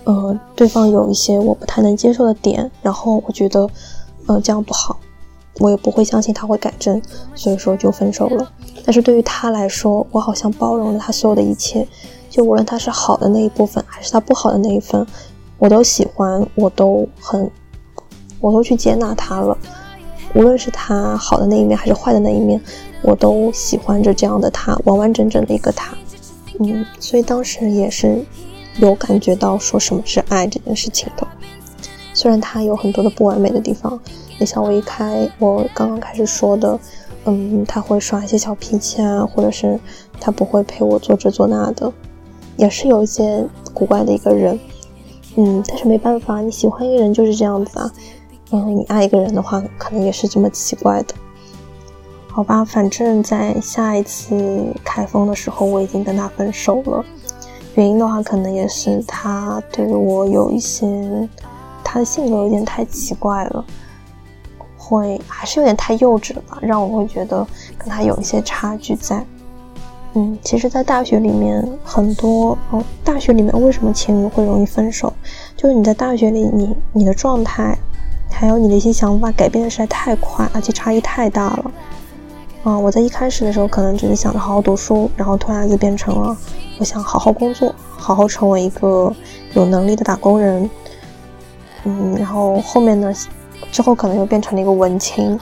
[0.04, 3.66] 呃，对方有一些我不太能接受的点，然后我觉得，
[4.26, 4.98] 呃，这样不好，
[5.58, 7.00] 我也不会相信他会改正，
[7.34, 8.52] 所以说就分手了。
[8.84, 11.88] 但是对于他来说，我好像包容了他所有的一切，
[12.28, 15.06] 就无论他是好的那一部分，还是他不好的那一份，
[15.56, 17.50] 我都喜欢，我都很，
[18.46, 19.58] 我都去接纳他了。
[20.32, 22.60] 无论是他好的那一面还是坏的那一面，
[23.02, 25.96] 我都喜欢着这样的他，完完整整的一个他。
[26.60, 28.24] 嗯，所以当时也是
[28.78, 31.26] 有感觉到说什么是爱这件事情的。
[32.14, 33.98] 虽然他有很多的不完美的地方，
[34.38, 36.78] 也像我一开我刚刚开始说的，
[37.24, 39.76] 嗯，他会耍一些小脾气啊，或者是
[40.20, 41.92] 他不会陪我做这做那的，
[42.56, 43.44] 也是有一些
[43.74, 44.56] 古怪的一个人。
[45.34, 47.90] 嗯，但是没办法，你喜欢一个人就是这样子啊。
[48.50, 51.14] 因为，你爱一个人的话，可能也是这么奇怪的，
[52.28, 52.64] 好吧？
[52.64, 57.04] 反正，在下一次开封的时候，我已经跟他分手了。
[57.74, 61.28] 原因的话，可能也是他对我有一些，
[61.82, 63.64] 他的性格有点太奇怪了，
[64.78, 69.24] 会还是有点太幼稚了吧，让我会觉得跟他有一些差距在。
[70.14, 75.12] 嗯，其实，在大学里面，很多哦，大学里面为什么情侣会容易分手？
[75.54, 77.76] 就是你在大学里，你你的状态，
[78.30, 81.70] 还有你的一些想法改变的实在太快，而且差异太大了。
[82.64, 86.36] 啊，我在一开始的时候，可能只是想着好好读书，然后突然就变成了
[86.78, 89.14] 我想好好工作，好好成为一个
[89.54, 90.68] 有能力的打工人。
[91.84, 93.14] 嗯，然后后面呢，
[93.70, 95.38] 之后可能又变成了一个文青，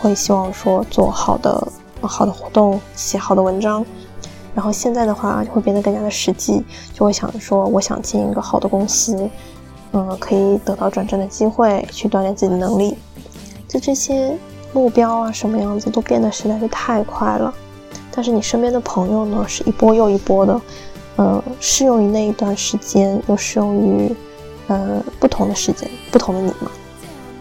[0.00, 1.66] 会希望说做好的
[2.02, 3.84] 好的活动，写好的文章。
[4.54, 6.62] 然后现在的话，就会变得更加的实际，
[6.92, 9.28] 就会想说，我想进一个好的公司，
[9.92, 12.96] 嗯，可以得到转正的机会，去锻炼自己的能力。
[13.68, 14.36] 就这些。
[14.72, 17.54] 目标啊，什么样子都变得实在是太快了。
[18.10, 20.60] 但是你身边的朋友呢，是一波又一波的，
[21.16, 24.14] 呃，适用于那一段时间，又适用于
[24.66, 26.70] 呃不同的时间，不同的你嘛。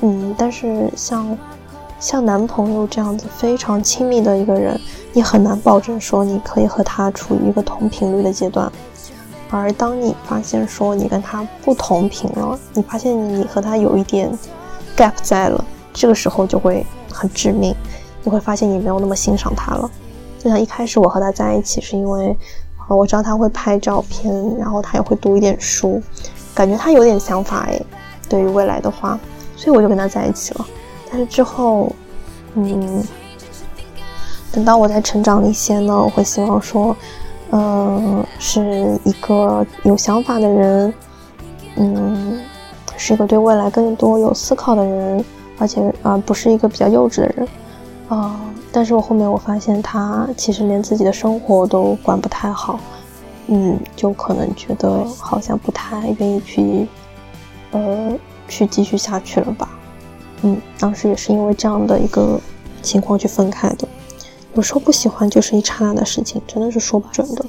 [0.01, 1.37] 嗯，但是像
[1.99, 4.79] 像男朋友这样子非常亲密的一个人，
[5.11, 8.71] 你很难保证说你可以和他处于一个同频率的阶段。
[9.59, 14.31] 而当你发现说你跟他不同频了，你发现你和他有一点
[14.95, 16.85] gap 在了，这个时候就会。
[17.17, 17.73] 很致命，
[18.25, 19.89] 你会发现你没有那么欣赏他了。
[20.37, 22.35] 就像一开始我和他在一起，是因为
[22.89, 26.01] 我知道他会拍照片，然后他也会读一点书，
[26.53, 27.81] 感觉他有点想法诶，
[28.27, 29.17] 对于未来的话，
[29.55, 30.67] 所以我就跟他在一起了。
[31.09, 31.89] 但是之后，
[32.55, 33.01] 嗯，
[34.51, 36.93] 等到我再成长一些呢，我会希望说，
[37.55, 40.93] 嗯，是一个有想法的人，
[41.77, 42.39] 嗯，
[42.97, 45.23] 是一个对未来更多有思考的人。
[45.57, 47.47] 而且啊，不是一个比较幼稚的人，
[48.09, 48.37] 啊，
[48.73, 52.77] 但是我后面我发现他其实连自己的生活都管不太好，
[53.47, 56.85] 嗯，就可能觉得好像不太愿意去，
[57.71, 58.11] 呃，
[58.49, 59.69] 去继续下去了吧，
[60.41, 62.37] 嗯，当时也是因为这样的一个
[62.81, 63.87] 情况去分开的，
[64.55, 67.45] 有时候不喜欢就是一刹那的事情，真的是说不准的。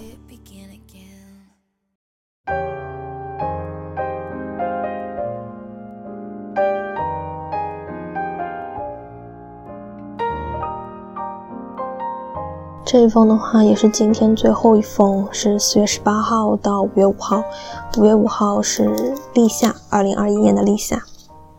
[12.85, 17.41] 这一封的话也是今天最后一封，是四月十八号到五月五号。
[17.99, 21.01] 五月五号是立夏，二零二一年的立夏。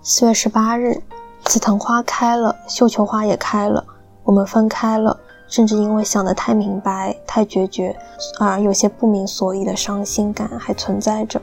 [0.02, 1.02] 四月十八日，
[1.46, 3.86] 紫藤花开了，绣球花也开了，
[4.24, 5.18] 我们分开了。
[5.48, 7.96] 甚至因为想得太明白、太决绝，
[8.40, 11.42] 而有些不明所以的伤心感还存在着。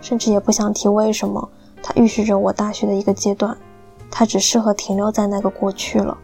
[0.00, 1.48] 甚至也不想提为什么，
[1.82, 3.56] 它预示着我大学的一个阶段，
[4.10, 6.16] 它只适合停留在那个过去了。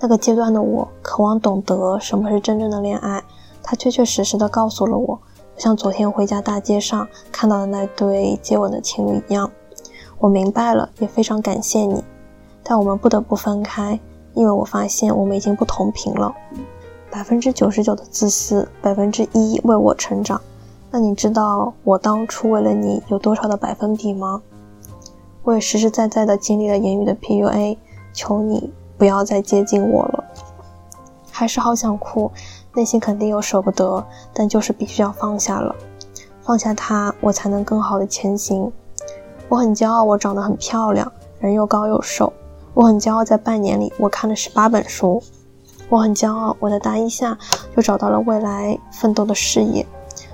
[0.00, 3.22] 那个阶段的我，渴望懂得什么是真正的恋爱。
[3.62, 5.18] 他确确实实的告诉了我，
[5.56, 9.50] 像昨天回家大街上看到的那对接吻的情侣一样。
[10.18, 12.04] 我明白了，也非常感谢你。
[12.62, 13.98] 但我们不得不分开，
[14.34, 16.34] 因为我发现我们已经不同频了。
[17.10, 20.40] 百分之九十九的自私，百分之一为我成长。
[20.90, 24.42] 那你知道我当初为了你有多少的百分比吗？
[25.42, 27.76] 我也实实在在的经历了言语的 PUA，
[28.12, 28.72] 求你。
[28.96, 30.24] 不要再接近我了，
[31.32, 32.30] 还是好想哭，
[32.74, 35.74] 内心肯定有舍不得，但就是必须要放下了，
[36.44, 38.70] 放下他，我才能更好的前行。
[39.48, 41.10] 我很骄傲，我长得很漂亮，
[41.40, 42.32] 人又高又瘦。
[42.74, 45.22] 我很骄傲，在半年里我看了十八本书。
[45.88, 47.38] 我很骄傲，我在大一下
[47.76, 49.86] 就找到了未来奋斗的事业。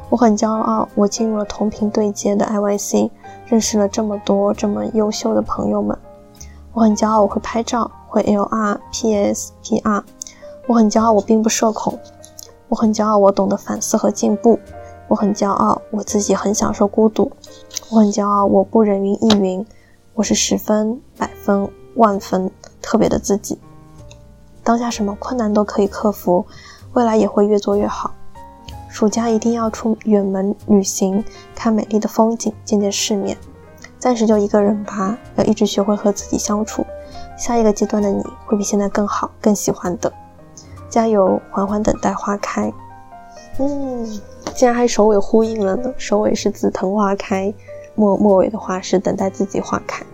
[0.09, 3.11] 我很骄傲，我进入了同频对接的 IYC，
[3.47, 5.97] 认识了这么多这么优秀的朋友们。
[6.73, 7.91] 我很骄傲，我会拍照。
[8.09, 10.03] 会 L R P S P R，
[10.67, 11.97] 我很骄傲，我并不社恐。
[12.69, 14.59] 我很骄傲，我懂得反思和进步。
[15.07, 17.31] 我很骄傲，我自己很享受孤独。
[17.91, 19.65] 我很骄傲，我不人云亦云。
[20.15, 23.59] 我是十分、百分、万分特别的自己。
[24.63, 26.47] 当下什么困难都可以克服，
[26.93, 28.13] 未来也会越做越好。
[28.89, 31.25] 暑假一定要出远门旅行，
[31.55, 33.37] 看美丽的风景，见见世面。
[33.99, 36.85] 暂时就一个人吧，要一直学会和自己相处。
[37.39, 40.13] 下一个阶段的你会比现在更好，更喜欢的。
[40.89, 42.73] 加油，缓缓等待花开。
[43.59, 44.05] 嗯，
[44.55, 45.93] 竟然还首尾呼应了呢。
[45.97, 47.53] 首尾是紫藤花开，
[47.95, 50.05] 末末尾的话是等待自己花开。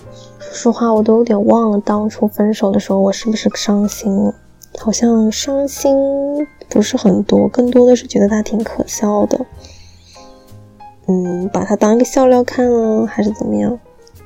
[0.53, 4.35] 说实话，我都有点忘了当初分手的时候我是不是伤心了。
[4.79, 5.97] 好像伤心
[6.69, 9.47] 不是很多，更多的是觉得他挺可笑的。
[11.07, 13.79] 嗯，把他当一个笑料看了，还是怎么样？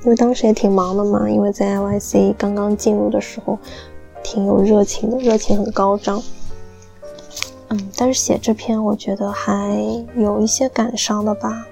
[0.02, 3.58] 因为当时也挺忙的嘛，因为在 IYC 刚刚进入的时候，
[4.22, 6.22] 挺有热情的，热情很高涨。
[7.68, 9.78] 嗯，但是写这篇我觉得还
[10.16, 11.66] 有一些感伤的吧。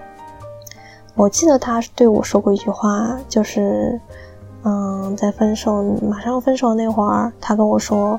[1.17, 4.01] 我记得他对我说过一句话，就是，
[4.65, 8.19] 嗯，在分手马上要分手那会儿，他跟我说，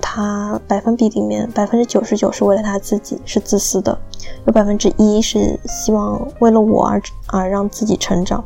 [0.00, 3.98] 他百分比里面百分之九十九是为了他自己，是自私的，
[4.46, 8.42] 有百分之一是希望为了我而而让自己成长。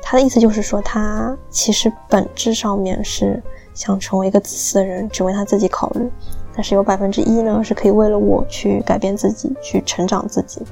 [0.00, 3.42] 他的意思就是说，他其实本质上面是
[3.74, 6.08] 想成为一个自私的人，只为他自己考虑。
[6.54, 10.62] 但是有百分之一呢，是可以为了我去改变自己，去成长自己。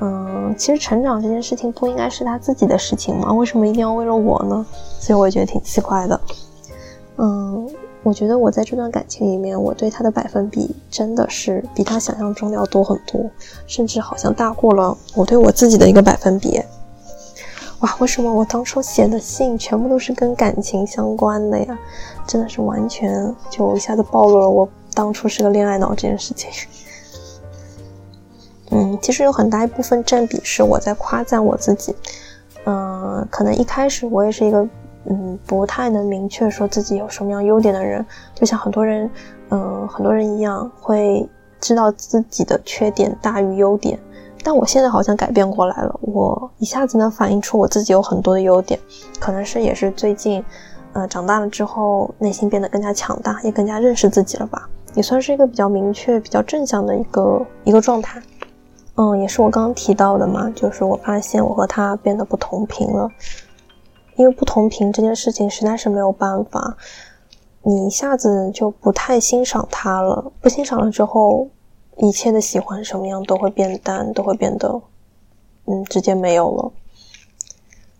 [0.00, 3.32] 嗯，其实成长这件事情不应该是他自己的事情吗？
[3.32, 4.64] 为什么一定要为了我呢？
[5.00, 6.20] 所以我觉得挺奇怪的。
[7.16, 7.68] 嗯，
[8.04, 13.28] 我觉得我在这段感情里面，我对他的百分比真的是比他想象中的要多很多，
[13.66, 16.62] 甚至好像大过了我对我自己的一个百分比。
[17.80, 21.78] 哇，为什么我当初写的信全部都是跟感情相关的呀？
[22.24, 26.50] 真的是完全就一下子暴露了我当初是个恋爱脑这件事情。
[28.70, 31.94] 嗯，其实有很大一部分占比是我在夸赞我自己。
[32.64, 34.66] 嗯，可能一开始我也是一个
[35.06, 38.04] 嗯不太能明确说自己有什么样优点的人，
[38.34, 39.10] 就像很多人
[39.50, 41.26] 嗯很多人一样，会
[41.60, 43.98] 知道自己的缺点大于优点。
[44.44, 48.78] 但我现在好像改变过来了，我一下子能反映出我自己有很多的优点，
[49.18, 50.42] 可能是也是最近，
[50.92, 58.22] 呃，长大了之后内心变得更加强大，也更加认识自己了吧，也算是一个比较明确、比较正向的一个一个状态。
[58.98, 63.08] 嗯，也是我刚刚提到的嘛，就是我发现我和他变得不同频了，
[64.16, 66.76] 因为不同频这件事情实在是没有办法，
[67.62, 71.48] 你一下子就不太欣赏他了，不欣赏了之后。
[72.00, 74.80] 一切的喜欢什么样都会变淡，都会变得，
[75.64, 76.70] 嗯，直接没有了。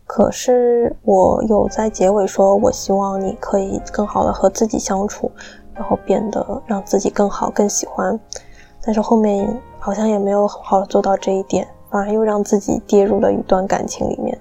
[0.07, 5.33] 可是我有在结尾说，我希望你可以更好的和自己相处，
[5.75, 8.21] 然后变得让自己更好、更喜欢。
[8.85, 14.39] 但是后面好像也没有很好做到这一点，反而又让自己跌入了一段感情里面。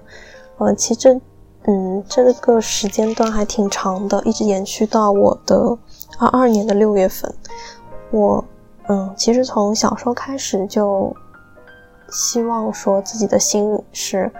[0.58, 1.20] 呃，其实这，
[1.64, 5.78] 嗯，这个时间段还挺长的，一直延续到我的
[6.18, 7.34] 二二年的六月份，
[8.10, 8.44] 我。
[8.90, 11.14] 嗯，其实从小时候开始就
[12.10, 14.30] 希望说自己的心是，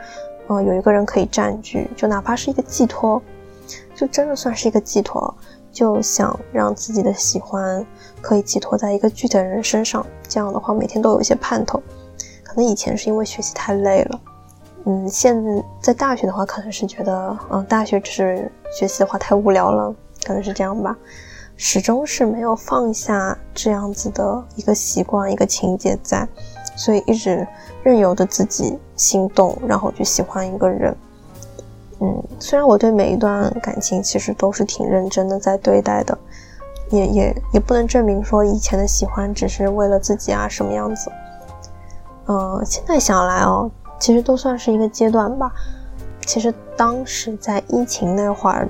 [0.49, 3.23] 嗯，有一个人可以占据，就哪怕是一个寄托，
[3.95, 5.35] 就真的算是一个寄托，
[5.71, 7.85] 就想让自己的喜欢
[8.21, 10.05] 可以寄托在一个具体的人身上。
[10.29, 11.83] 这样的话，每天都有一些盼头。
[12.43, 14.21] 可能以前是因为学习太累了，
[14.85, 15.37] 嗯，现
[15.81, 19.95] 在大学的话，可能是觉得，嗯，大学只是学习的话太无聊了，
[20.27, 20.97] 可能是这样吧。
[21.57, 26.27] 始终是没有放下这样子的一个习惯、一个情节在，
[26.77, 27.47] 所以一直
[27.83, 30.97] 任由着自己心动，然后去喜欢一个人。
[32.01, 36.17] 嗯，虽然我对每一段感情其实都是挺认真的在对待的，
[36.91, 41.11] 也也也不能证明说以前的喜欢只是为了自己啊什么样子。
[42.27, 45.53] 嗯，现在想来哦，其实都算是一个阶段吧。
[46.27, 48.69] 其实当时在疫情那会儿。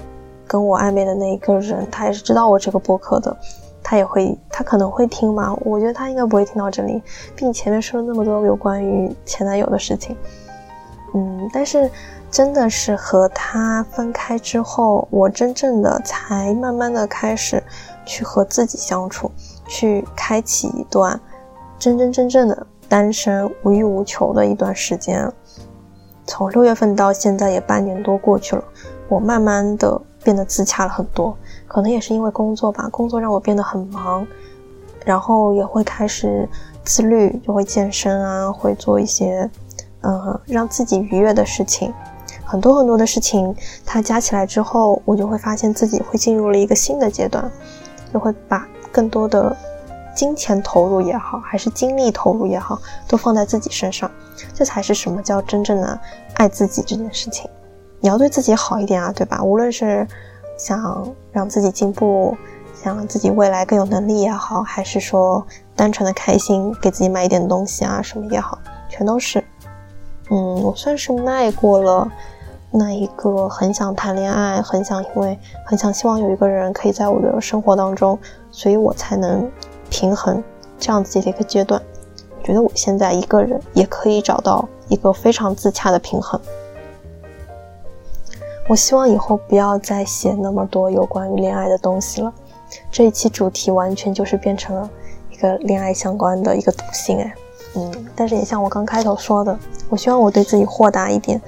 [0.50, 3.36] 跟我暧昧的那一个人，他也是知道我这个播客的，
[3.82, 5.54] 他也会，他可能会听嘛。
[5.60, 7.02] 我觉得他应该不会听到这里，
[7.36, 10.16] 并前面说了那么多有关于前男友的事情。
[11.12, 11.90] 嗯，但是
[12.30, 17.62] 真的是和他分开之后，我真正的才慢慢的开始
[18.04, 19.30] 去和自己相处，
[19.66, 21.18] 去开启一段
[21.78, 25.30] 真真正正的单身无欲无求的一段时间。
[26.26, 28.64] 从六月份到现在也半年多过去了，
[29.08, 30.00] 我慢慢的。
[30.24, 31.34] 变得自洽了很多，
[31.66, 32.86] 可能也是因为工作吧。
[32.90, 34.26] 工作让我变得很忙，
[35.06, 36.46] 然后也会开始
[36.84, 39.48] 自律，就会健身啊，会做一些
[40.02, 41.94] 嗯让自己愉悦的事情。
[42.48, 47.50] 很多很多的事情，它加起来之后，我就会发现自己会进入了一个新的阶段，
[48.10, 49.54] 就会把更多的
[50.16, 54.10] 金钱投入也好，还是精力投入也好，都放在自己身上。
[54.54, 56.00] 这才是什么叫真正的
[56.36, 57.50] 爱自己这件事情。
[58.00, 59.42] 你要对自己好一点啊，对吧？
[59.42, 60.06] 无论是
[60.56, 62.34] 想让自己进步，
[62.82, 65.46] 想让自己未来更有能力也好，还是说
[65.76, 69.44] 单纯的开心，给自己买一点东西啊什么也好，全都是。
[70.30, 72.06] 嗯，我算是迈过了
[72.70, 78.18] 那一个很想谈恋爱，很想因为很想希望有一个人可以在我的生活当中，
[78.50, 79.50] 所以我才能
[79.88, 80.42] 平衡
[80.78, 81.80] 这样子的一个阶段。
[82.38, 86.40] 我觉得我现在一个人也可以找到一个非常自洽的平衡。
[88.68, 92.32] 我希望以后不要再写那么多有关于恋爱的东西了。
[92.90, 94.90] 这一期主题完全就是变成了
[95.30, 97.34] 一个恋爱相关的一个读心哎，
[97.76, 99.58] 嗯，但是也像我刚开头说的，
[99.88, 101.40] 我希望我对自己豁达一点，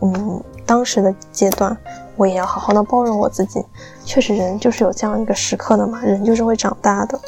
[0.00, 1.76] 嗯，当时的阶段
[2.16, 3.64] 我也要好好的包容我自己。
[4.04, 7.18] 确实，人就是有这样一个时刻的嘛，人就是会长大的。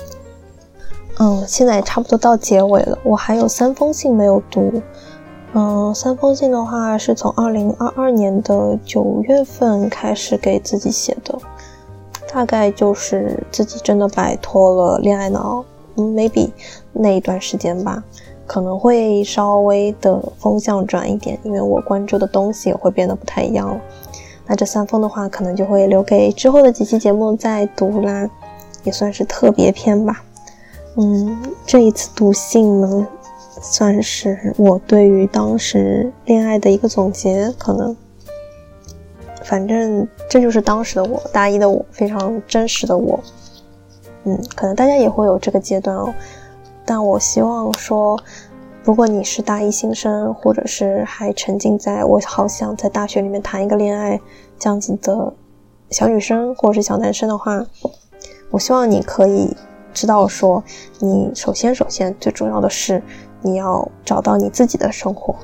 [1.19, 4.83] 嗯，现在也差不多到结尾了，我还有三封信没有读。
[5.55, 11.39] 嗯，三封信的话是从二零二二年的九月份开始给自己写的，
[12.31, 15.65] 大概就是自己真的摆脱了恋爱脑
[15.97, 16.51] ，，maybe
[16.93, 18.05] 那一段时间吧，
[18.47, 23.81] 可能会稍微的风向转一点，因为我关注的东西也会变得不太一样了。
[24.47, 28.31] 那这三封的话，可能就会留给之后的几期节目再读啦，
[28.85, 30.23] 也算是特别篇吧。
[30.97, 31.37] 嗯，
[31.67, 33.07] 这一次读信呢，
[33.61, 37.97] 算是我对于当时恋爱的一个总结，可能。
[39.45, 43.21] 反正这就是当时的我，大一的我，非常真实的我。
[44.25, 46.13] 嗯，可能大家也会有这个阶段哦。
[46.87, 48.19] 但我希望说，
[48.85, 54.21] 如果你是大一新生，或者是还沉浸在我好想在大学里面谈一个恋爱
[54.59, 55.35] 这样子的
[55.91, 57.67] 小女生或者是小男生的话，
[58.51, 59.55] 我希望你可以
[59.93, 60.63] 知道说，
[61.01, 63.03] 你首先首先最重要的是
[63.43, 65.35] 你要找到你自己的生活。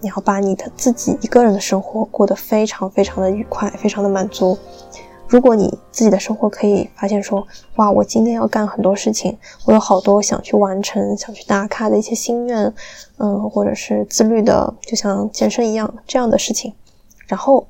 [0.00, 4.56] 你要把你的自己一个人的生活过得非常非常的愉快，非常的满足。
[5.28, 12.72] 如果你自己的生活可以发现说，哇，我今天要干很多事情，我有好多想去完成、想去打卡的一些心愿，
[13.18, 16.72] 嗯，或者是自律的，就像健身一样这样的事情。
[17.26, 17.66] 然后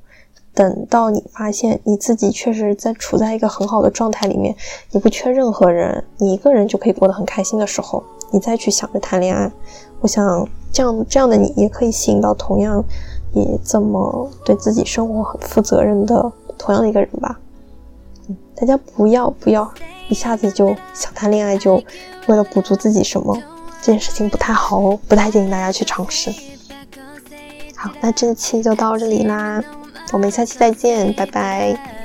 [0.54, 4.54] 等到你发现你自己确实在处在一个很好的状态里面，
[4.92, 9.50] 你不缺任何人，你一个人就可以过得很开心的时候，你再去想着谈恋爱，
[10.00, 10.48] 我想。
[10.70, 12.84] 这样这样的你也可以吸引到同样
[13.32, 17.40] 也这么对自己生活很负责任的同样的一个人吧。
[18.61, 19.72] 大家不要不要
[20.09, 21.76] 一下子就想谈恋爱，就
[22.26, 23.40] 为了补足自己什么，
[23.80, 26.32] 这件事情不太好哦，不太建议大家去尝试。
[27.76, 29.62] 好，那这期就到这里啦，
[30.12, 31.97] 我们下期再见，拜拜。